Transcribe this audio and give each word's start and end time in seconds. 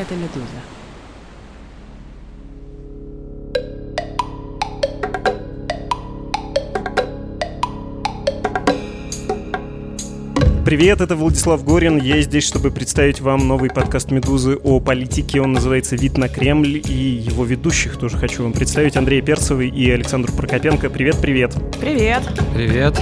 это 0.00 0.14
«Медуза». 0.14 0.46
Привет, 10.64 11.00
это 11.00 11.16
Владислав 11.16 11.64
Горин. 11.64 11.98
Я 11.98 12.20
здесь, 12.22 12.44
чтобы 12.44 12.70
представить 12.70 13.20
вам 13.20 13.48
новый 13.48 13.70
подкаст 13.70 14.12
«Медузы» 14.12 14.56
о 14.56 14.78
политике. 14.78 15.40
Он 15.40 15.52
называется 15.52 15.96
«Вид 15.96 16.16
на 16.16 16.28
Кремль». 16.28 16.80
И 16.86 16.92
его 16.92 17.44
ведущих 17.44 17.96
тоже 17.96 18.16
хочу 18.16 18.44
вам 18.44 18.52
представить. 18.52 18.96
Андрей 18.96 19.20
Перцевый 19.20 19.68
и 19.68 19.90
Александр 19.90 20.30
Прокопенко. 20.30 20.88
Привет-привет. 20.88 21.56
Привет. 21.80 22.22
Привет. 22.54 22.94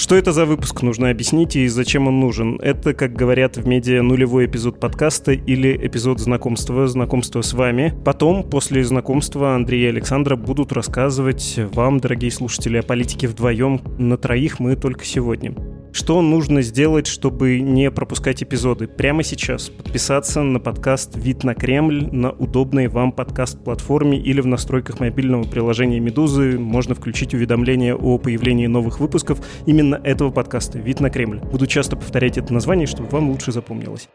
Что 0.00 0.16
это 0.16 0.32
за 0.32 0.46
выпуск, 0.46 0.80
нужно 0.80 1.10
объяснить 1.10 1.56
и 1.56 1.68
зачем 1.68 2.08
он 2.08 2.20
нужен. 2.20 2.58
Это, 2.62 2.94
как 2.94 3.12
говорят 3.12 3.58
в 3.58 3.68
медиа, 3.68 4.00
нулевой 4.00 4.46
эпизод 4.46 4.80
подкаста 4.80 5.32
или 5.32 5.76
эпизод 5.76 6.20
знакомства, 6.20 6.88
знакомства 6.88 7.42
с 7.42 7.52
вами. 7.52 7.92
Потом, 8.02 8.42
после 8.42 8.82
знакомства, 8.82 9.54
Андрей 9.54 9.84
и 9.84 9.88
Александра 9.88 10.36
будут 10.36 10.72
рассказывать 10.72 11.60
вам, 11.74 12.00
дорогие 12.00 12.30
слушатели, 12.30 12.78
о 12.78 12.82
политике 12.82 13.28
вдвоем. 13.28 13.82
На 13.98 14.16
троих 14.16 14.58
мы 14.58 14.74
только 14.74 15.04
сегодня. 15.04 15.54
Что 15.92 16.22
нужно 16.22 16.62
сделать, 16.62 17.08
чтобы 17.08 17.58
не 17.58 17.90
пропускать 17.90 18.44
эпизоды? 18.44 18.86
Прямо 18.86 19.24
сейчас 19.24 19.70
подписаться 19.70 20.42
на 20.42 20.60
подкаст 20.60 21.16
«Вид 21.16 21.42
на 21.42 21.54
Кремль» 21.54 22.08
на 22.12 22.30
удобной 22.30 22.86
вам 22.86 23.10
подкаст-платформе 23.10 24.16
или 24.16 24.40
в 24.40 24.46
настройках 24.46 25.00
мобильного 25.00 25.42
приложения 25.42 25.98
«Медузы» 25.98 26.60
можно 26.60 26.94
включить 26.94 27.34
уведомления 27.34 27.96
о 27.96 28.18
появлении 28.18 28.68
новых 28.68 29.00
выпусков 29.00 29.40
именно 29.66 29.89
этого 29.96 30.30
подкаста 30.30 30.78
«Вид 30.78 31.00
на 31.00 31.10
Кремль». 31.10 31.40
Буду 31.40 31.66
часто 31.66 31.96
повторять 31.96 32.38
это 32.38 32.52
название, 32.52 32.86
чтобы 32.86 33.08
вам 33.08 33.30
лучше 33.30 33.52
запомнилось. 33.52 34.08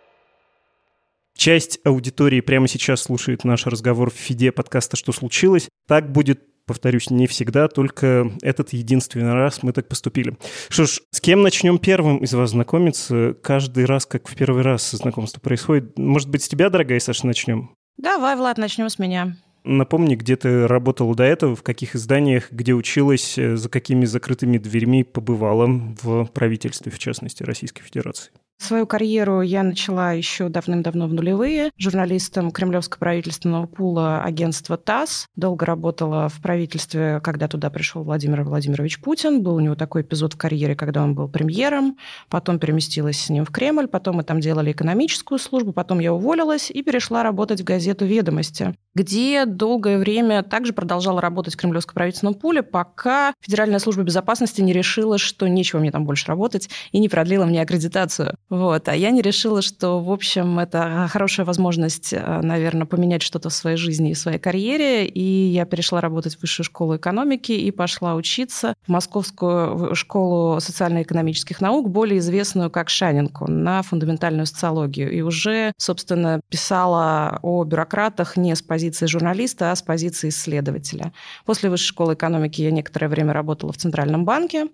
Часть 1.36 1.80
аудитории 1.84 2.42
прямо 2.42 2.68
сейчас 2.68 3.02
слушает 3.02 3.44
наш 3.44 3.66
разговор 3.66 4.10
в 4.10 4.16
фиде 4.16 4.52
подкаста 4.52 4.98
«Что 4.98 5.12
случилось?». 5.12 5.70
Так 5.88 6.12
будет 6.12 6.42
повторюсь, 6.66 7.10
не 7.10 7.28
всегда, 7.28 7.68
только 7.68 8.32
этот 8.42 8.74
единственный 8.74 9.34
раз 9.34 9.62
мы 9.64 9.72
так 9.72 9.88
поступили. 9.88 10.38
Что 10.70 10.86
ж, 10.86 11.02
с 11.12 11.22
кем 11.22 11.42
начнем 11.42 11.78
первым 11.78 12.18
из 12.18 12.34
вас 12.34 12.52
знакомиться? 12.52 13.36
Каждый 13.42 13.86
раз, 13.86 14.06
как 14.06 14.28
в 14.28 14.36
первый 14.36 14.64
раз 14.64 14.90
знакомство 14.92 15.40
происходит. 15.40 15.98
Может 15.98 16.30
быть, 16.30 16.44
с 16.44 16.48
тебя, 16.48 16.70
дорогая 16.70 17.00
Саша, 17.00 17.28
начнем? 17.28 17.76
Давай, 17.98 18.36
Влад, 18.36 18.58
начнем 18.58 18.90
с 18.90 19.00
меня. 19.00 19.38
Напомни, 19.66 20.16
где 20.16 20.36
ты 20.36 20.68
работала 20.68 21.16
до 21.16 21.24
этого, 21.24 21.56
в 21.56 21.64
каких 21.64 21.96
изданиях, 21.96 22.52
где 22.52 22.74
училась, 22.74 23.36
э, 23.40 23.56
за 23.56 23.68
какими 23.68 24.06
закрытыми 24.06 24.60
дверьми 24.60 25.04
побывала 25.04 25.66
в 26.04 26.26
правительстве, 26.28 26.92
в 26.92 27.00
частности, 27.00 27.42
Российской 27.42 27.82
Федерации. 27.82 28.32
Свою 28.58 28.88
карьеру 28.88 29.42
я 29.42 29.64
начала 29.64 30.14
еще 30.14 30.48
давным-давно 30.48 31.08
в 31.08 31.14
нулевые. 31.14 31.72
Журналистом 31.78 32.52
Кремлевского 32.52 33.00
правительственного 33.00 33.68
пула 33.68 34.24
агентства 34.24 34.78
ТАСС. 34.78 35.28
Долго 35.36 35.66
работала 35.66 36.30
в 36.30 36.42
правительстве, 36.42 37.20
когда 37.22 37.48
туда 37.50 37.70
пришел 37.70 38.04
Владимир 38.04 38.44
Владимирович 38.44 39.02
Путин. 39.02 39.44
Был 39.44 39.56
у 39.56 39.60
него 39.60 39.76
такой 39.76 40.04
эпизод 40.04 40.34
в 40.34 40.38
карьере, 40.38 40.76
когда 40.76 41.04
он 41.04 41.16
был 41.16 41.28
премьером. 41.28 41.98
Потом 42.30 42.58
переместилась 42.58 43.20
с 43.20 43.30
ним 43.30 43.46
в 43.46 43.52
Кремль. 43.52 43.88
Потом 43.88 44.16
мы 44.16 44.24
там 44.24 44.40
делали 44.40 44.72
экономическую 44.72 45.38
службу. 45.38 45.74
Потом 45.74 46.00
я 46.00 46.14
уволилась 46.14 46.72
и 46.72 46.82
перешла 46.82 47.24
работать 47.24 47.62
в 47.62 47.66
газету 47.66 48.06
«Ведомости», 48.06 48.76
где 48.96 49.46
долгое 49.46 49.98
время 49.98 50.44
также 50.44 50.72
продолжала 50.72 51.20
работать 51.20 51.56
в 51.56 51.58
Кремлевском 51.58 51.96
правительственном 51.96 52.36
пуле, 52.36 52.64
пока 52.64 53.34
Федеральная 53.42 53.80
служба 53.80 54.04
безопасности 54.04 54.62
не 54.62 54.72
решила, 54.72 55.18
что 55.18 55.48
нечего 55.48 55.82
мне 55.82 55.92
там 55.92 56.06
больше 56.06 56.28
работать 56.28 56.70
и 56.94 57.00
не 57.00 57.10
продлила 57.10 57.46
мне 57.46 57.62
аккредитацию. 57.62 58.38
Вот. 58.50 58.88
А 58.90 58.96
я 58.96 59.10
не 59.10 59.24
решила, 59.24 59.64
что, 59.64 60.00
в 60.00 60.12
общем, 60.12 60.60
это 60.60 61.08
хорошая 61.10 61.48
возможность, 61.48 62.14
э, 62.14 62.42
наверное, 62.44 62.86
поменять 62.86 63.24
что-то 63.24 63.50
в 63.50 63.54
своей 63.54 63.76
жизни 63.76 64.12
и 64.12 64.14
в 64.14 64.20
своей 64.20 64.38
карьере. 64.38 65.08
И 65.08 65.48
я 65.48 65.66
перешла 65.66 66.00
работать 66.00 66.36
в 66.36 66.42
высшую 66.42 66.64
школу 66.64 66.96
экономики 66.96 67.54
и 67.54 67.72
пошла 67.72 68.14
учиться 68.14 68.76
в 68.86 68.90
Московскую 68.90 69.96
школу 69.96 70.60
социально-экономических 70.60 71.60
наук, 71.60 71.90
более 71.90 72.20
известную 72.20 72.70
как 72.70 72.90
Шанинку, 72.90 73.50
на 73.50 73.82
фундаментальную 73.82 74.46
социологию. 74.46 75.12
И 75.12 75.22
уже, 75.22 75.72
собственно, 75.78 76.40
писала 76.50 77.40
о 77.42 77.64
бюрократах 77.64 78.38
не 78.38 78.56
с 78.56 78.62
позиции 78.62 79.08
журналиста, 79.08 79.72
а 79.72 79.76
с 79.76 79.82
позиции 79.82 80.30
исследователя. 80.30 81.14
После 81.46 81.72
высшей 81.72 81.88
школы 81.88 82.14
экономики 82.14 82.62
я 82.62 82.70
некоторое 82.70 83.08
время 83.08 83.34
работала 83.34 83.74
в 83.74 83.78
Центральном 83.78 84.24
банке. 84.24 84.68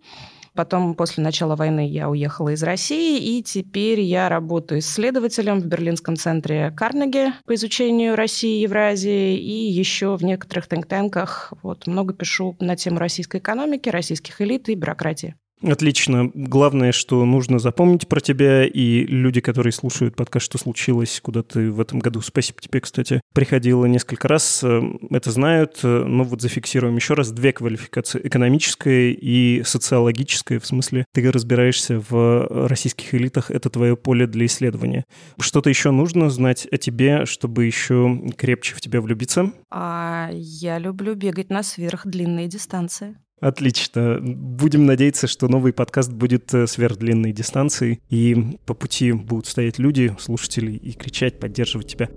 Потом, 0.53 0.95
после 0.95 1.23
начала 1.23 1.56
войны, 1.56 1.88
я 1.88 2.09
уехала 2.09 2.50
из 2.50 2.62
России, 2.62 3.38
и 3.38 3.41
теперь 3.41 4.01
я 4.01 4.28
работаю 4.28 4.79
исследователем 4.79 5.59
в 5.59 5.66
Берлинском 5.66 6.17
центре 6.17 6.72
Карнеги 6.72 7.34
по 7.45 7.56
изучению 7.56 8.16
России 8.16 8.59
и 8.59 8.63
Евразии, 8.63 9.38
и 9.38 9.72
еще 9.72 10.17
в 10.17 10.23
некоторых 10.23 10.67
тенк-тенках. 10.67 11.53
Вот, 11.63 11.88
много 11.88 12.13
пишу 12.13 12.57
на 12.59 12.75
тему 12.75 13.00
российской 13.00 13.38
экономики, 13.38 13.88
российских 13.89 14.41
элит 14.41 14.67
и 14.67 14.75
бюрократии. 14.75 15.35
Отлично. 15.63 16.31
Главное, 16.33 16.91
что 16.91 17.23
нужно 17.25 17.59
запомнить 17.59 18.07
про 18.07 18.19
тебя, 18.19 18.66
и 18.66 19.05
люди, 19.05 19.41
которые 19.41 19.73
слушают 19.73 20.16
подкаст 20.16 20.45
«Что 20.45 20.57
случилось?», 20.57 21.19
куда 21.22 21.44
ты 21.44 21.72
в 21.72 21.79
этом 21.79 21.99
году, 21.99 22.22
спасибо 22.22 22.59
тебе, 22.61 22.81
кстати, 22.81 23.22
приходила 23.33 23.85
несколько 23.85 24.27
раз, 24.27 24.61
э, 24.63 24.81
это 25.11 25.31
знают, 25.31 25.79
но 25.83 26.23
вот 26.23 26.41
зафиксируем 26.41 26.95
еще 26.95 27.13
раз 27.13 27.31
две 27.31 27.53
квалификации. 27.53 28.19
Экономическая 28.23 29.11
и 29.11 29.63
социологическая, 29.63 30.59
в 30.59 30.66
смысле 30.66 31.05
ты 31.13 31.31
разбираешься 31.31 32.03
в 32.09 32.67
российских 32.67 33.13
элитах, 33.13 33.51
это 33.51 33.69
твое 33.69 33.95
поле 33.95 34.27
для 34.27 34.47
исследования. 34.47 35.05
Что-то 35.39 35.69
еще 35.69 35.91
нужно 35.91 36.29
знать 36.29 36.67
о 36.71 36.77
тебе, 36.77 37.25
чтобы 37.25 37.66
еще 37.66 38.21
крепче 38.35 38.75
в 38.75 38.81
тебя 38.81 39.01
влюбиться? 39.01 39.51
А 39.69 40.29
я 40.33 40.79
люблю 40.79 41.13
бегать 41.16 41.50
на 41.50 41.63
сверхдлинные 41.63 42.47
дистанции. 42.47 43.16
Отлично. 43.41 44.19
Будем 44.22 44.85
надеяться, 44.85 45.25
что 45.25 45.47
новый 45.47 45.74
подкаст 45.74 46.12
будет 46.12 46.53
э, 46.53 46.68
сверхдлинной 46.68 47.34
дистанции, 47.34 48.00
и 48.09 48.59
по 48.68 48.75
пути 48.75 49.12
будут 49.13 49.47
стоять 49.47 49.79
люди, 49.79 50.16
слушатели, 50.19 50.74
и 50.74 50.91
кричать, 50.91 51.40
поддерживать 51.40 51.88
тебя. 51.88 52.09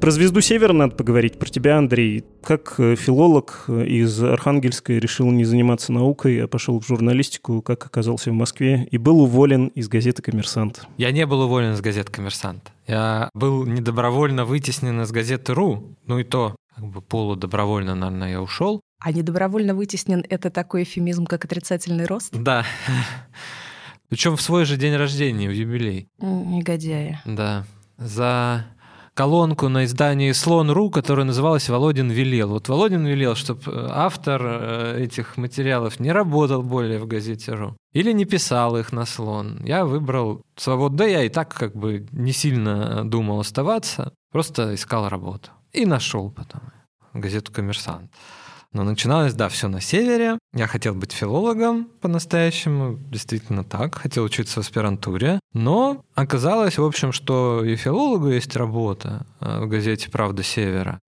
Про 0.00 0.10
звезду 0.10 0.40
Севера 0.40 0.72
надо 0.72 0.94
поговорить, 0.94 1.38
про 1.38 1.48
тебя, 1.48 1.76
Андрей. 1.76 2.24
Как 2.42 2.76
э, 2.78 2.96
филолог 2.96 3.64
э, 3.68 3.84
из 3.86 4.22
Архангельска 4.22 4.94
решил 4.94 5.30
не 5.30 5.44
заниматься 5.44 5.92
наукой, 5.92 6.42
а 6.42 6.48
пошел 6.48 6.80
в 6.80 6.86
журналистику, 6.86 7.60
как 7.60 7.84
оказался 7.84 8.30
в 8.30 8.34
Москве, 8.34 8.88
и 8.90 8.96
был 8.96 9.20
уволен 9.20 9.66
из 9.68 9.88
газеты 9.88 10.22
«Коммерсант». 10.22 10.86
Я 10.96 11.12
не 11.12 11.26
был 11.26 11.42
уволен 11.42 11.74
из 11.74 11.82
газеты 11.82 12.10
«Коммерсант». 12.10 12.72
Я 12.86 13.28
был 13.34 13.66
недобровольно 13.66 14.46
вытеснен 14.46 15.02
из 15.02 15.10
газеты 15.12 15.52
«Ру», 15.52 15.96
ну 16.06 16.18
и 16.18 16.24
то 16.24 16.54
как 16.76 16.84
бы 16.84 17.00
полудобровольно, 17.00 17.94
наверное, 17.94 18.30
я 18.32 18.42
ушел. 18.42 18.82
А 19.00 19.10
недобровольно 19.10 19.74
вытеснен— 19.74 20.24
это 20.28 20.50
такой 20.50 20.82
эфемизм, 20.82 21.24
как 21.24 21.44
отрицательный 21.44 22.04
рост? 22.04 22.34
Да. 22.36 22.64
Причем 24.08 24.36
в 24.36 24.42
свой 24.42 24.66
же 24.66 24.76
день 24.76 24.94
рождения, 24.94 25.48
в 25.48 25.52
юбилей. 25.52 26.08
Негодяи. 26.18 27.18
Да. 27.24 27.64
За 27.96 28.66
колонку 29.14 29.68
на 29.68 29.86
издании 29.86 30.32
«Слон.ру», 30.32 30.90
которая 30.90 31.24
называлась 31.24 31.68
«Володин 31.70 32.10
велел». 32.10 32.50
Вот 32.50 32.68
Володин 32.68 33.06
велел, 33.06 33.34
чтобы 33.34 33.62
э, 33.66 33.88
автор 33.90 34.42
э, 34.44 35.04
этих 35.04 35.38
материалов 35.38 35.98
не 35.98 36.12
работал 36.12 36.62
более 36.62 36.98
в 36.98 37.06
газете 37.06 37.52
«Ру» 37.52 37.76
или 37.94 38.12
не 38.12 38.26
писал 38.26 38.76
их 38.76 38.92
на 38.92 39.06
«Слон». 39.06 39.64
Я 39.64 39.86
выбрал 39.86 40.42
свободу. 40.56 40.96
Да 40.96 41.06
я 41.06 41.22
и 41.22 41.30
так 41.30 41.54
как 41.54 41.74
бы 41.74 42.06
не 42.12 42.32
сильно 42.32 43.08
думал 43.08 43.40
оставаться, 43.40 44.12
просто 44.30 44.74
искал 44.74 45.08
работу. 45.08 45.50
И 45.72 45.86
нашел 45.86 46.30
потом 46.30 46.60
газету 47.12 47.52
«Коммерсант». 47.52 48.10
Но 48.72 48.84
начиналось, 48.84 49.32
да, 49.32 49.48
все 49.48 49.68
на 49.68 49.80
севере. 49.80 50.38
Я 50.52 50.66
хотел 50.66 50.94
быть 50.94 51.12
филологом 51.12 51.86
по-настоящему, 52.02 52.98
действительно 53.10 53.64
так. 53.64 53.94
Хотел 53.94 54.24
учиться 54.24 54.56
в 54.60 54.64
аспирантуре. 54.64 55.40
Но 55.54 56.04
оказалось, 56.14 56.76
в 56.76 56.84
общем, 56.84 57.12
что 57.12 57.64
и 57.64 57.76
филологу 57.76 58.28
есть 58.28 58.54
работа 58.54 59.24
э, 59.40 59.60
в 59.60 59.68
газете 59.68 60.10
«Правда 60.10 60.42
Севера». 60.42 60.98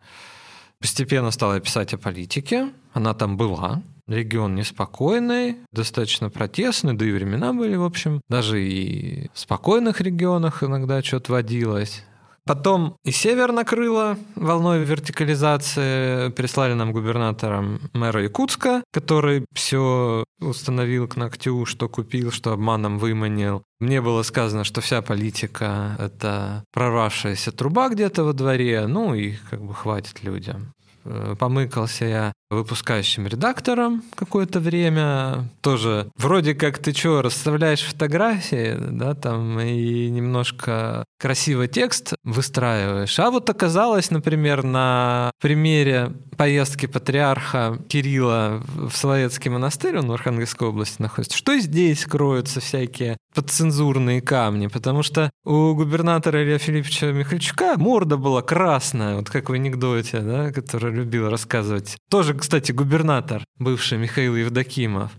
Постепенно 0.80 1.30
стала 1.30 1.60
писать 1.60 1.92
о 1.92 1.98
политике. 1.98 2.70
Она 2.94 3.12
там 3.12 3.36
была. 3.36 3.82
Регион 4.06 4.54
неспокойный, 4.54 5.58
достаточно 5.70 6.30
протестный, 6.30 6.94
да 6.94 7.04
и 7.04 7.12
времена 7.12 7.52
были, 7.52 7.76
в 7.76 7.84
общем. 7.84 8.22
Даже 8.30 8.64
и 8.64 9.28
в 9.34 9.38
спокойных 9.38 10.00
регионах 10.00 10.62
иногда 10.62 11.02
что-то 11.02 11.32
водилось. 11.32 12.02
Потом 12.48 12.96
и 13.04 13.10
север 13.10 13.52
накрыло 13.52 14.16
волной 14.34 14.82
вертикализации. 14.82 16.30
Прислали 16.30 16.72
нам 16.72 16.92
губернатором 16.92 17.78
мэра 17.92 18.22
Якутска, 18.22 18.82
который 18.90 19.44
все 19.52 20.24
установил 20.40 21.06
к 21.08 21.16
ногтю, 21.16 21.66
что 21.66 21.90
купил, 21.90 22.32
что 22.32 22.52
обманом 22.52 22.98
выманил. 22.98 23.64
Мне 23.80 24.00
было 24.00 24.22
сказано, 24.22 24.64
что 24.64 24.80
вся 24.80 25.02
политика— 25.02 25.94
это 25.98 26.64
прорвавшаяся 26.72 27.52
труба 27.52 27.90
где-то 27.90 28.24
во 28.24 28.32
дворе, 28.32 28.86
ну 28.86 29.12
и 29.12 29.34
как 29.50 29.60
бы 29.60 29.74
хватит 29.74 30.24
людям. 30.24 30.72
Э, 31.04 31.36
помыкался 31.38 32.04
я 32.06 32.32
выпускающим 32.50 33.26
редактором 33.26 34.02
какое-то 34.14 34.60
время. 34.60 35.48
Тоже 35.60 36.08
вроде 36.16 36.54
как 36.54 36.78
ты 36.78 36.92
что, 36.92 37.22
расставляешь 37.22 37.82
фотографии, 37.82 38.76
да, 38.78 39.14
там, 39.14 39.60
и 39.60 40.08
немножко 40.08 41.04
красивый 41.18 41.68
текст 41.68 42.14
выстраиваешь. 42.24 43.18
А 43.18 43.30
вот 43.30 43.50
оказалось, 43.50 44.10
например, 44.10 44.62
на 44.62 45.30
примере 45.40 46.12
поездки 46.36 46.86
патриарха 46.86 47.78
Кирилла 47.88 48.62
в 48.74 48.92
Соловецкий 48.92 49.50
монастырь, 49.50 49.98
он 49.98 50.08
в 50.08 50.12
Архангельской 50.12 50.68
области 50.68 51.02
находится, 51.02 51.36
что 51.36 51.58
здесь 51.58 52.04
кроются 52.04 52.60
всякие 52.60 53.16
подцензурные 53.34 54.20
камни, 54.20 54.68
потому 54.68 55.02
что 55.02 55.30
у 55.44 55.74
губернатора 55.74 56.42
Илья 56.42 56.58
Филипповича 56.58 57.12
Михальчука 57.12 57.76
морда 57.76 58.16
была 58.16 58.42
красная, 58.42 59.16
вот 59.16 59.28
как 59.30 59.50
в 59.50 59.52
анекдоте, 59.52 60.20
да, 60.20 60.52
который 60.52 60.92
любил 60.92 61.28
рассказывать. 61.28 61.96
Тоже, 62.10 62.37
кстати, 62.38 62.72
губернатор, 62.72 63.44
бывший 63.58 63.98
Михаил 63.98 64.36
Евдокимов. 64.36 65.12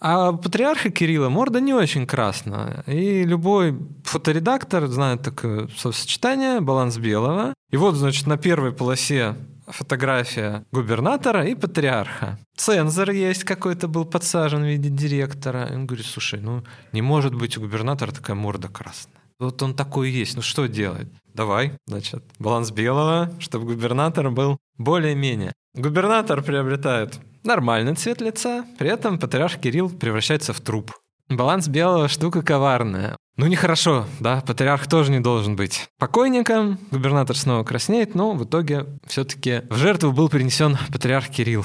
А 0.00 0.32
патриарха 0.32 0.90
Кирилла 0.90 1.28
морда 1.28 1.60
не 1.60 1.74
очень 1.74 2.06
красная. 2.06 2.82
И 2.86 3.24
любой 3.24 3.78
фоторедактор 4.04 4.86
знает 4.86 5.22
такое 5.22 5.68
словосочетание 5.76 6.60
«баланс 6.60 6.96
белого». 6.96 7.52
И 7.70 7.76
вот, 7.76 7.94
значит, 7.94 8.26
на 8.26 8.38
первой 8.38 8.72
полосе 8.72 9.36
фотография 9.72 10.64
губернатора 10.72 11.46
и 11.46 11.54
патриарха. 11.54 12.38
Цензор 12.56 13.10
есть 13.10 13.44
какой-то 13.44 13.88
был 13.88 14.04
подсажен 14.04 14.62
в 14.62 14.66
виде 14.66 14.88
директора. 14.88 15.66
И 15.70 15.74
он 15.74 15.86
говорит, 15.86 16.06
слушай, 16.06 16.40
ну 16.40 16.64
не 16.92 17.02
может 17.02 17.34
быть 17.34 17.56
у 17.56 17.60
губернатора 17.60 18.10
такая 18.10 18.36
морда 18.36 18.68
красная. 18.68 19.20
Вот 19.38 19.62
он 19.62 19.74
такой 19.74 20.10
есть, 20.10 20.36
ну 20.36 20.42
что 20.42 20.66
делать? 20.66 21.08
Давай, 21.32 21.72
значит, 21.86 22.22
баланс 22.38 22.70
белого, 22.70 23.32
чтобы 23.38 23.66
губернатор 23.66 24.30
был 24.30 24.58
более-менее. 24.80 25.52
Губернатор 25.74 26.42
приобретает 26.42 27.20
нормальный 27.44 27.94
цвет 27.94 28.20
лица, 28.20 28.64
при 28.78 28.90
этом 28.90 29.18
патриарх 29.18 29.58
Кирилл 29.58 29.90
превращается 29.90 30.52
в 30.52 30.60
труп. 30.60 30.92
Баланс 31.28 31.68
белого 31.68 32.08
штука 32.08 32.42
коварная. 32.42 33.16
Ну, 33.36 33.46
нехорошо, 33.46 34.06
да, 34.18 34.40
патриарх 34.40 34.88
тоже 34.88 35.12
не 35.12 35.20
должен 35.20 35.54
быть 35.54 35.88
покойником. 35.98 36.78
Губернатор 36.90 37.36
снова 37.36 37.62
краснеет, 37.62 38.14
но 38.14 38.32
в 38.32 38.44
итоге 38.44 38.86
все-таки 39.06 39.62
в 39.70 39.76
жертву 39.76 40.12
был 40.12 40.28
принесен 40.28 40.76
патриарх 40.92 41.28
Кирилл 41.28 41.64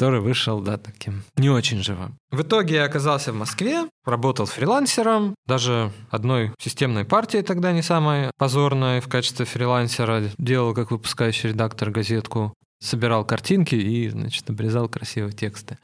который 0.00 0.20
вышел, 0.20 0.60
да, 0.60 0.78
таким 0.78 1.24
не 1.36 1.50
очень 1.50 1.82
живым. 1.82 2.16
В 2.30 2.40
итоге 2.40 2.76
я 2.76 2.84
оказался 2.84 3.32
в 3.32 3.36
Москве, 3.36 3.86
работал 4.06 4.46
фрилансером, 4.46 5.34
даже 5.46 5.92
одной 6.08 6.54
системной 6.58 7.04
партии 7.04 7.42
тогда 7.42 7.70
не 7.72 7.82
самой 7.82 8.30
позорной 8.38 9.00
в 9.00 9.08
качестве 9.08 9.44
фрилансера, 9.44 10.22
делал 10.38 10.72
как 10.72 10.90
выпускающий 10.90 11.50
редактор 11.50 11.90
газетку, 11.90 12.54
собирал 12.82 13.26
картинки 13.26 13.74
и, 13.74 14.08
значит, 14.08 14.48
обрезал 14.48 14.88
красивые 14.88 15.32
тексты. 15.32 15.76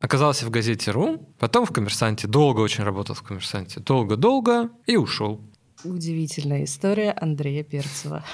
Оказался 0.00 0.44
в 0.44 0.50
газете 0.50 0.90
«Ру», 0.90 1.32
потом 1.38 1.64
в 1.64 1.70
«Коммерсанте», 1.70 2.26
долго 2.26 2.58
очень 2.58 2.82
работал 2.82 3.14
в 3.14 3.22
«Коммерсанте», 3.22 3.78
долго-долго 3.78 4.70
и 4.86 4.96
ушел. 4.96 5.40
Удивительная 5.84 6.64
история 6.64 7.12
Андрея 7.12 7.62
Перцева. 7.62 8.24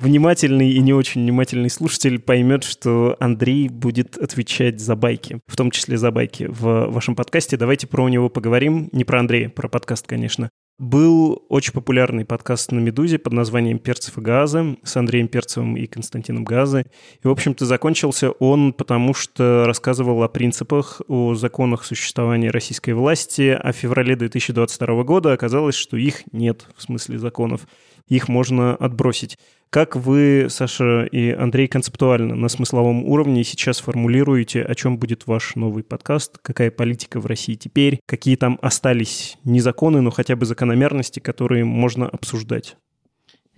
Внимательный 0.00 0.70
и 0.70 0.80
не 0.80 0.94
очень 0.94 1.20
внимательный 1.20 1.68
слушатель 1.68 2.20
поймет, 2.20 2.64
что 2.64 3.16
Андрей 3.20 3.68
будет 3.68 4.16
отвечать 4.16 4.80
за 4.80 4.96
байки, 4.96 5.40
в 5.46 5.56
том 5.56 5.70
числе 5.70 5.98
за 5.98 6.10
байки 6.10 6.44
в 6.44 6.86
вашем 6.86 7.14
подкасте. 7.14 7.58
Давайте 7.58 7.86
про 7.86 8.08
него 8.08 8.30
поговорим. 8.30 8.88
Не 8.92 9.04
про 9.04 9.20
Андрея, 9.20 9.50
про 9.50 9.68
подкаст, 9.68 10.06
конечно. 10.06 10.48
Был 10.78 11.44
очень 11.50 11.74
популярный 11.74 12.24
подкаст 12.24 12.72
на 12.72 12.78
«Медузе» 12.78 13.18
под 13.18 13.34
названием 13.34 13.78
«Перцев 13.78 14.16
и 14.16 14.22
газы» 14.22 14.78
с 14.82 14.96
Андреем 14.96 15.28
Перцевым 15.28 15.76
и 15.76 15.84
Константином 15.84 16.44
Газы. 16.44 16.86
И, 17.22 17.28
в 17.28 17.30
общем-то, 17.30 17.66
закончился 17.66 18.30
он 18.30 18.72
потому, 18.72 19.12
что 19.12 19.64
рассказывал 19.66 20.22
о 20.22 20.28
принципах, 20.28 21.02
о 21.08 21.34
законах 21.34 21.84
существования 21.84 22.48
российской 22.48 22.92
власти, 22.92 23.50
а 23.62 23.72
в 23.72 23.76
феврале 23.76 24.16
2022 24.16 25.02
года 25.02 25.34
оказалось, 25.34 25.74
что 25.74 25.98
их 25.98 26.22
нет 26.32 26.66
в 26.74 26.80
смысле 26.80 27.18
законов. 27.18 27.68
Их 28.08 28.28
можно 28.28 28.74
отбросить. 28.74 29.36
Как 29.72 29.94
вы, 29.94 30.48
Саша 30.50 31.04
и 31.04 31.30
Андрей, 31.30 31.68
концептуально 31.68 32.34
на 32.34 32.48
смысловом 32.48 33.04
уровне 33.04 33.44
сейчас 33.44 33.78
формулируете, 33.78 34.64
о 34.64 34.74
чем 34.74 34.98
будет 34.98 35.28
ваш 35.28 35.54
новый 35.54 35.84
подкаст, 35.84 36.38
какая 36.42 36.72
политика 36.72 37.20
в 37.20 37.26
России 37.26 37.54
теперь, 37.54 38.00
какие 38.04 38.34
там 38.34 38.58
остались 38.62 39.38
не 39.44 39.60
законы, 39.60 40.00
но 40.00 40.10
хотя 40.10 40.34
бы 40.34 40.44
закономерности, 40.44 41.20
которые 41.20 41.64
можно 41.64 42.08
обсуждать? 42.08 42.76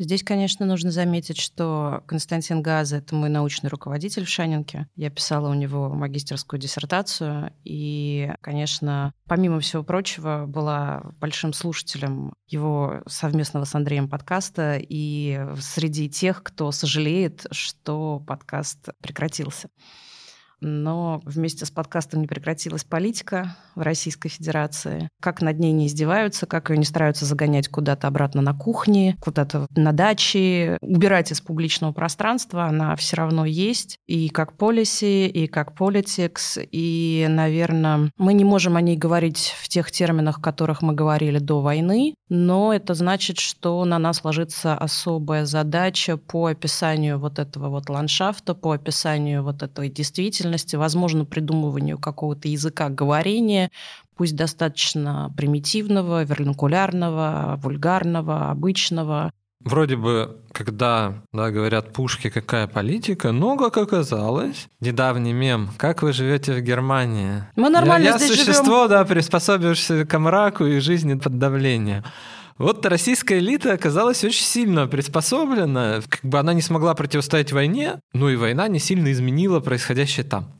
Здесь, 0.02 0.25
конечно, 0.25 0.66
нужно 0.66 0.90
заметить, 0.90 1.38
что 1.38 2.02
Константин 2.08 2.60
Газа— 2.60 2.96
это 2.99 3.14
мой 3.14 3.28
научный 3.28 3.69
руководитель 3.69 4.25
в 4.25 4.28
Шанинке. 4.28 4.88
Я 4.96 5.10
писала 5.10 5.49
у 5.49 5.54
него 5.54 5.90
магистерскую 5.90 6.58
диссертацию, 6.58 7.52
и, 7.62 8.32
конечно, 8.40 9.14
помимо 9.28 9.60
всего 9.60 9.84
прочего, 9.84 10.46
была 10.49 11.02
большим 11.20 11.52
слушателем 11.52 12.34
его 12.49 13.02
совместного 13.06 13.64
с 13.64 13.76
Андреем 13.76 14.08
подкаста 14.08 14.76
и 14.76 15.40
среди 15.60 16.10
тех, 16.10 16.43
кто 16.43 16.72
сожалеет, 16.72 17.46
что 17.52 18.20
подкаст 18.26 18.88
прекратился 19.00 19.69
но 20.62 21.20
вместе 21.25 21.67
с 21.67 21.70
подкастом 21.70 22.20
не 22.20 22.26
прекратилась 22.26 22.85
политика 22.85 23.56
в 23.75 23.82
Российской 23.82 24.29
Федерации. 24.29 25.09
Как 25.20 25.43
над 25.43 25.59
ней 25.59 25.73
не 25.73 25.87
издеваются, 25.87 26.47
как 26.47 26.70
ее 26.70 26.79
не 26.79 26.85
стараются 26.85 27.25
загонять 27.25 27.69
куда-то 27.69 28.06
обратно 28.06 28.43
на 28.43 28.55
кухне, 28.55 29.17
куда-то 29.20 29.67
на 29.76 29.93
даче, 29.93 30.79
убирать 30.81 31.32
из 31.32 31.41
публичного 31.41 31.93
пространства, 31.93 32.64
она 32.64 32.94
все 32.97 33.17
равно 33.17 33.44
есть 33.44 33.99
и 34.06 34.29
как 34.29 34.56
полиси, 34.56 35.26
и 35.26 35.47
как 35.47 35.75
политикс, 35.75 36.59
и, 36.61 37.26
наверное, 37.29 38.11
мы 38.17 38.35
не 38.35 38.44
можем 38.44 38.76
о 38.76 38.81
ней 38.81 38.97
говорить 38.97 39.55
в 39.58 39.69
тех 39.69 39.91
терминах, 39.91 40.38
в 40.38 40.43
которых 40.43 40.82
мы 40.82 40.94
говорили 40.94 41.38
до 41.38 41.61
войны, 41.61 42.15
но 42.29 42.73
это 42.73 42.94
значит, 42.94 43.38
что 43.38 43.85
на 43.85 43.99
нас 43.99 44.25
ложится 44.25 44.75
особая 44.75 45.44
задача 45.44 46.17
по 46.17 46.47
описанию 46.47 47.19
вот 47.19 47.38
этого 47.38 47.69
вот 47.69 47.91
ландшафта, 47.91 48.55
по 48.55 48.73
описанию 48.73 49.43
вот 49.43 49.62
этой 49.62 49.91
действительности, 49.91 50.51
возможно, 50.78 51.25
придумыванию 51.25 51.99
какого-то 51.99 52.49
языка 52.49 52.88
говорения, 52.88 53.70
пусть 54.16 54.37
достаточно 54.37 55.32
примитивного, 55.37 56.25
вернакулярного, 56.25 57.58
вульгарного, 57.62 58.50
обычного. 58.50 59.32
Вроде 59.64 59.96
бы, 59.96 60.38
когда 60.52 61.22
да, 61.32 61.50
говорят 61.50 61.93
пушки, 61.93 62.31
какая 62.31 62.66
политика, 62.66 63.31
но, 63.31 63.56
как 63.56 63.76
оказалось, 63.76 64.69
недавний 64.81 65.32
мем, 65.32 65.70
как 65.76 66.02
вы 66.02 66.12
живете 66.12 66.52
в 66.52 66.60
Германии? 66.60 67.44
Мы 67.55 67.70
нормально 67.70 68.05
я, 68.05 68.10
я 68.12 68.19
здесь 68.19 68.40
существо, 68.40 68.87
живем. 68.87 68.88
да, 68.88 69.05
приспособившееся 69.05 70.05
к 70.05 70.19
мраку 70.19 70.67
и 70.67 70.81
жизни 70.81 71.15
под 71.15 71.38
давлением. 71.38 72.03
Вот 72.59 72.85
российская 72.87 73.39
элита 73.39 73.73
оказалась 73.73 74.25
очень 74.25 74.44
сильно 74.44 74.87
приспособлена. 74.87 76.01
Как 76.09 76.21
бы 76.23 76.39
она 76.39 76.53
не 76.53 76.63
смогла 76.63 76.94
противостоять 76.94 77.53
войне, 77.53 78.01
но 78.13 78.31
и 78.31 78.37
война 78.37 78.69
не 78.69 78.79
сильно 78.79 79.11
изменила 79.11 79.61
происходящее 79.61 80.25
там. 80.25 80.53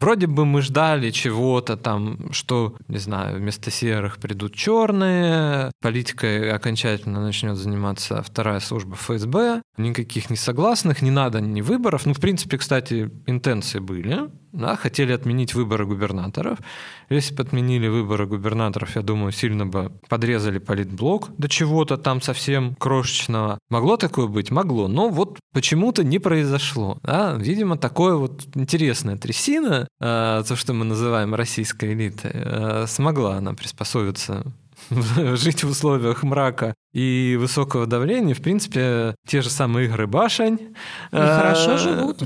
Вроде 0.00 0.26
бы 0.26 0.44
мы 0.44 0.60
ждали 0.60 1.10
чего-то 1.10 1.78
там, 1.78 2.30
что, 2.32 2.74
не 2.88 2.98
знаю, 2.98 3.38
вместо 3.38 3.70
серых 3.70 4.18
придут 4.18 4.54
черные, 4.54 5.70
политикой 5.80 6.52
окончательно 6.52 7.22
начнет 7.22 7.56
заниматься 7.56 8.22
вторая 8.22 8.60
служба 8.60 8.96
ФСБ, 8.96 9.62
никаких 9.76 10.30
несогласных, 10.30 11.02
не 11.02 11.10
надо 11.10 11.40
ни 11.40 11.60
выборов. 11.60 12.06
Ну, 12.06 12.14
в 12.14 12.20
принципе, 12.20 12.58
кстати, 12.58 13.10
интенции 13.26 13.80
были, 13.80 14.30
да, 14.52 14.76
хотели 14.76 15.12
отменить 15.12 15.54
выборы 15.54 15.84
губернаторов. 15.84 16.58
Если 17.10 17.34
бы 17.34 17.42
отменили 17.42 17.88
выборы 17.88 18.26
губернаторов, 18.26 18.94
я 18.94 19.02
думаю, 19.02 19.32
сильно 19.32 19.66
бы 19.66 19.92
подрезали 20.08 20.58
политблок 20.58 21.30
до 21.36 21.48
чего-то 21.48 21.96
там 21.96 22.22
совсем 22.22 22.76
крошечного. 22.76 23.58
Могло 23.68 23.96
такое 23.96 24.28
быть? 24.28 24.52
Могло. 24.52 24.86
Но 24.86 25.08
вот 25.08 25.38
почему-то 25.52 26.04
не 26.04 26.20
произошло. 26.20 26.98
Да? 27.02 27.34
Видимо, 27.34 27.76
такое 27.76 28.14
вот 28.14 28.44
интересная 28.54 29.16
трясина, 29.16 29.88
э, 30.00 30.44
то, 30.46 30.56
что 30.56 30.72
мы 30.72 30.84
называем 30.84 31.34
российской 31.34 31.92
элитой, 31.92 32.30
э, 32.32 32.84
смогла 32.86 33.36
она 33.38 33.54
приспособиться 33.54 34.44
жить 35.36 35.64
в 35.64 35.70
условиях 35.70 36.22
мрака 36.22 36.74
и 36.92 37.36
высокого 37.38 37.86
давления, 37.86 38.34
в 38.34 38.40
принципе, 38.40 39.14
те 39.26 39.42
же 39.42 39.50
самые 39.50 39.86
игры 39.86 40.06
башень. 40.06 40.74
И 41.10 41.16
хорошо 41.16 41.76
живут. 41.76 42.20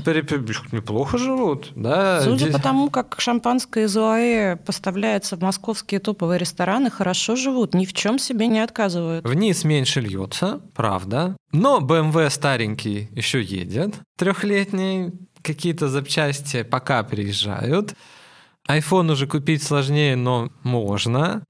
Неплохо 0.71 1.17
живут, 1.17 1.71
да. 1.75 2.21
Судя 2.21 2.45
Здесь... 2.45 2.53
по 2.53 2.61
тому, 2.61 2.89
как 2.89 3.15
шампанское 3.19 3.85
из 3.85 3.97
УАЭ 3.97 4.57
поставляется 4.57 5.35
в 5.37 5.41
московские 5.41 5.99
топовые 5.99 6.39
рестораны, 6.39 6.91
хорошо 6.91 7.35
живут, 7.35 7.73
ни 7.73 7.85
в 7.85 7.93
чем 7.93 8.19
себе 8.19 8.47
не 8.47 8.59
отказывают. 8.59 9.25
Вниз 9.25 9.63
меньше 9.63 10.01
льется, 10.01 10.61
правда. 10.75 11.35
Но 11.51 11.79
BMW 11.79 12.29
старенький 12.29 13.09
еще 13.13 13.41
едет, 13.41 13.95
трехлетний, 14.17 15.13
какие-то 15.41 15.89
запчасти 15.89 16.63
пока 16.63 17.03
приезжают. 17.03 17.95
iPhone 18.67 19.11
уже 19.11 19.25
купить 19.25 19.63
сложнее, 19.63 20.15
но 20.15 20.51
можно. 20.63 21.43